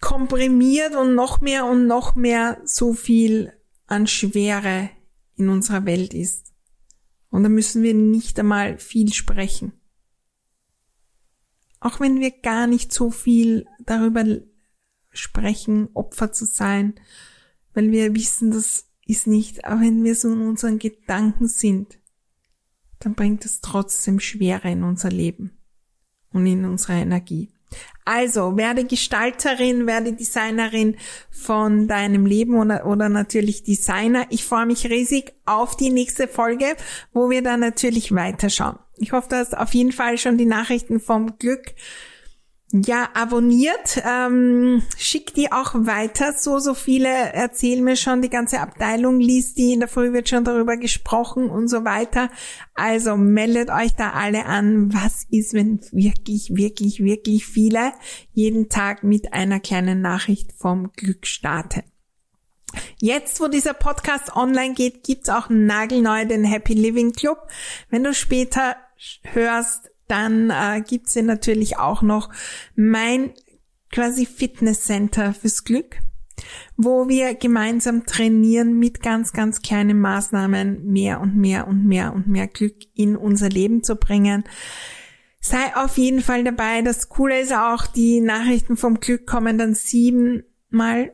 komprimiert 0.00 0.94
und 0.94 1.14
noch 1.14 1.40
mehr 1.40 1.64
und 1.64 1.86
noch 1.86 2.14
mehr 2.14 2.60
so 2.64 2.92
viel 2.92 3.52
an 3.86 4.06
Schwere 4.06 4.90
in 5.36 5.48
unserer 5.48 5.86
Welt 5.86 6.14
ist. 6.14 6.52
Und 7.30 7.42
da 7.42 7.48
müssen 7.48 7.82
wir 7.82 7.94
nicht 7.94 8.38
einmal 8.38 8.78
viel 8.78 9.12
sprechen. 9.12 9.72
Auch 11.80 12.00
wenn 12.00 12.20
wir 12.20 12.30
gar 12.30 12.66
nicht 12.66 12.92
so 12.92 13.10
viel 13.10 13.66
darüber 13.80 14.24
sprechen, 15.10 15.88
Opfer 15.94 16.32
zu 16.32 16.44
sein, 16.44 16.94
weil 17.72 17.90
wir 17.90 18.14
wissen, 18.14 18.50
das 18.50 18.86
ist 19.06 19.26
nicht, 19.26 19.64
aber 19.64 19.80
wenn 19.80 20.04
wir 20.04 20.14
so 20.14 20.32
in 20.32 20.40
unseren 20.40 20.78
Gedanken 20.78 21.48
sind, 21.48 21.98
dann 23.00 23.14
bringt 23.14 23.44
es 23.44 23.60
trotzdem 23.60 24.20
Schwere 24.20 24.70
in 24.70 24.82
unser 24.82 25.10
Leben 25.10 25.58
und 26.30 26.46
in 26.46 26.64
unsere 26.64 26.94
Energie. 26.94 27.53
Also 28.04 28.56
werde 28.56 28.84
Gestalterin, 28.84 29.86
werde 29.86 30.12
Designerin 30.12 30.96
von 31.30 31.88
deinem 31.88 32.26
Leben 32.26 32.54
oder, 32.58 32.86
oder 32.86 33.08
natürlich 33.08 33.62
Designer. 33.62 34.26
Ich 34.28 34.44
freue 34.44 34.66
mich 34.66 34.90
riesig 34.90 35.32
auf 35.46 35.76
die 35.76 35.90
nächste 35.90 36.28
Folge, 36.28 36.76
wo 37.14 37.30
wir 37.30 37.42
dann 37.42 37.60
natürlich 37.60 38.14
weiterschauen. 38.14 38.78
Ich 38.98 39.12
hoffe, 39.12 39.28
du 39.30 39.36
hast 39.36 39.56
auf 39.56 39.72
jeden 39.74 39.92
Fall 39.92 40.18
schon 40.18 40.36
die 40.36 40.44
Nachrichten 40.44 41.00
vom 41.00 41.38
Glück 41.38 41.74
ja, 42.72 43.08
abonniert, 43.14 44.02
ähm, 44.04 44.82
schick 44.96 45.32
die 45.34 45.52
auch 45.52 45.74
weiter. 45.74 46.32
So, 46.32 46.58
so 46.58 46.74
viele 46.74 47.08
erzählen 47.08 47.84
mir 47.84 47.96
schon, 47.96 48.20
die 48.20 48.30
ganze 48.30 48.60
Abteilung 48.60 49.20
liest 49.20 49.58
die, 49.58 49.74
in 49.74 49.80
der 49.80 49.88
Früh 49.88 50.12
wird 50.12 50.28
schon 50.28 50.44
darüber 50.44 50.76
gesprochen 50.76 51.50
und 51.50 51.68
so 51.68 51.84
weiter. 51.84 52.30
Also 52.74 53.16
meldet 53.16 53.70
euch 53.70 53.94
da 53.94 54.10
alle 54.10 54.46
an. 54.46 54.92
Was 54.92 55.24
ist, 55.30 55.54
wenn 55.54 55.80
wirklich, 55.92 56.56
wirklich, 56.56 57.04
wirklich 57.04 57.46
viele 57.46 57.92
jeden 58.32 58.68
Tag 58.68 59.04
mit 59.04 59.32
einer 59.32 59.60
kleinen 59.60 60.00
Nachricht 60.00 60.52
vom 60.52 60.90
Glück 60.96 61.26
starten? 61.26 61.82
Jetzt, 63.00 63.40
wo 63.40 63.46
dieser 63.46 63.74
Podcast 63.74 64.34
online 64.34 64.74
geht, 64.74 65.04
gibt's 65.04 65.28
auch 65.28 65.48
nagelneu 65.48 66.24
den 66.24 66.42
Happy 66.42 66.72
Living 66.72 67.12
Club. 67.12 67.38
Wenn 67.88 68.02
du 68.02 68.12
später 68.14 68.76
hörst, 69.22 69.90
dann 70.08 70.50
äh, 70.50 70.82
gibt's 70.86 71.14
ja 71.14 71.22
natürlich 71.22 71.78
auch 71.78 72.02
noch 72.02 72.30
mein 72.76 73.32
quasi 73.90 74.26
Fitness 74.26 74.84
Center 74.84 75.32
fürs 75.32 75.64
Glück, 75.64 75.98
wo 76.76 77.08
wir 77.08 77.34
gemeinsam 77.34 78.06
trainieren 78.06 78.78
mit 78.78 79.02
ganz, 79.02 79.32
ganz 79.32 79.62
kleinen 79.62 80.00
Maßnahmen 80.00 80.84
mehr 80.84 81.20
und 81.20 81.36
mehr 81.36 81.68
und 81.68 81.86
mehr 81.86 82.12
und 82.12 82.26
mehr 82.26 82.48
Glück 82.48 82.74
in 82.94 83.16
unser 83.16 83.48
Leben 83.48 83.84
zu 83.84 83.96
bringen. 83.96 84.44
Sei 85.40 85.76
auf 85.76 85.98
jeden 85.98 86.22
Fall 86.22 86.42
dabei. 86.42 86.82
Das 86.82 87.08
Coole 87.08 87.40
ist 87.40 87.52
auch, 87.52 87.86
die 87.86 88.20
Nachrichten 88.20 88.76
vom 88.76 88.98
Glück 88.98 89.26
kommen 89.26 89.58
dann 89.58 89.74
siebenmal 89.74 91.12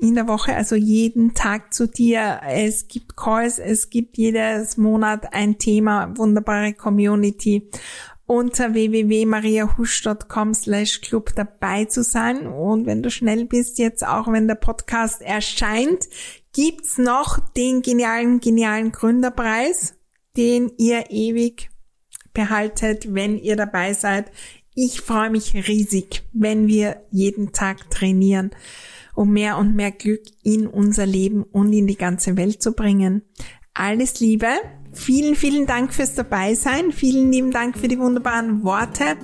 in 0.00 0.14
der 0.14 0.28
Woche, 0.28 0.54
also 0.54 0.76
jeden 0.76 1.34
Tag 1.34 1.72
zu 1.72 1.88
dir. 1.88 2.40
Es 2.46 2.88
gibt 2.88 3.16
Calls, 3.16 3.58
es 3.58 3.90
gibt 3.90 4.16
jedes 4.16 4.76
Monat 4.76 5.32
ein 5.32 5.58
Thema, 5.58 6.16
wunderbare 6.16 6.72
Community 6.74 7.70
unter 8.28 8.74
www.mariahusch.com 8.74 10.54
slash 10.54 11.00
club 11.00 11.32
dabei 11.34 11.86
zu 11.86 12.04
sein. 12.04 12.46
Und 12.46 12.86
wenn 12.86 13.02
du 13.02 13.10
schnell 13.10 13.46
bist, 13.46 13.78
jetzt 13.78 14.06
auch 14.06 14.30
wenn 14.30 14.46
der 14.46 14.54
Podcast 14.54 15.22
erscheint, 15.22 16.06
gibt's 16.52 16.98
noch 16.98 17.38
den 17.54 17.82
genialen, 17.82 18.38
genialen 18.38 18.92
Gründerpreis, 18.92 19.94
den 20.36 20.70
ihr 20.76 21.10
ewig 21.10 21.70
behaltet, 22.34 23.14
wenn 23.14 23.38
ihr 23.38 23.56
dabei 23.56 23.94
seid. 23.94 24.30
Ich 24.74 25.00
freue 25.00 25.30
mich 25.30 25.54
riesig, 25.66 26.22
wenn 26.32 26.68
wir 26.68 27.02
jeden 27.10 27.52
Tag 27.52 27.90
trainieren. 27.90 28.50
um 29.14 29.32
mehr 29.32 29.58
und 29.58 29.74
mehr 29.74 29.90
Glück 29.90 30.22
in 30.44 30.68
unser 30.68 31.04
Leben 31.04 31.42
und 31.42 31.72
in 31.72 31.88
die 31.88 31.96
ganze 31.96 32.36
Welt 32.36 32.62
zu 32.62 32.70
bringen. 32.72 33.22
Alles 33.74 34.20
Liebe. 34.20 34.48
Vielen, 34.98 35.36
vielen 35.36 35.66
Dank 35.66 35.94
fürs 35.94 36.14
Dabeisein. 36.14 36.92
Vielen 36.92 37.30
lieben 37.30 37.50
Dank 37.52 37.78
für 37.78 37.88
die 37.88 37.98
wunderbaren 37.98 38.64
Worte. 38.64 39.16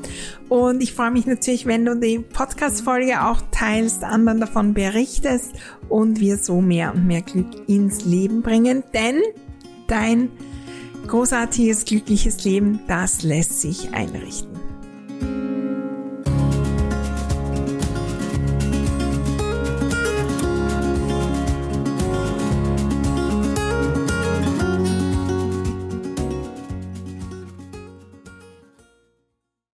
Und 0.49 0.83
ich 0.83 0.95
freue 0.95 1.11
mich 1.11 1.27
natürlich, 1.27 1.67
wenn 1.67 1.85
du 1.85 1.97
die 1.97 2.21
Podcast-Folge 2.21 3.23
auch 3.23 3.43
teilst, 3.51 4.05
anderen 4.05 4.41
davon 4.41 4.73
berichtest 4.73 5.53
und 5.89 6.21
wir 6.21 6.39
so 6.39 6.61
mehr 6.61 6.95
und 6.95 7.07
mehr 7.07 7.23
Glück 7.23 7.69
ins 7.69 8.05
Leben 8.05 8.41
bringen. 8.41 8.85
Denn 8.95 9.21
dein 9.89 10.31
großartiges, 11.09 11.85
glückliches 11.85 12.45
Leben, 12.45 12.81
das 12.87 13.23
lässt 13.23 13.61
sich 13.61 13.93
einrichten. 13.93 14.54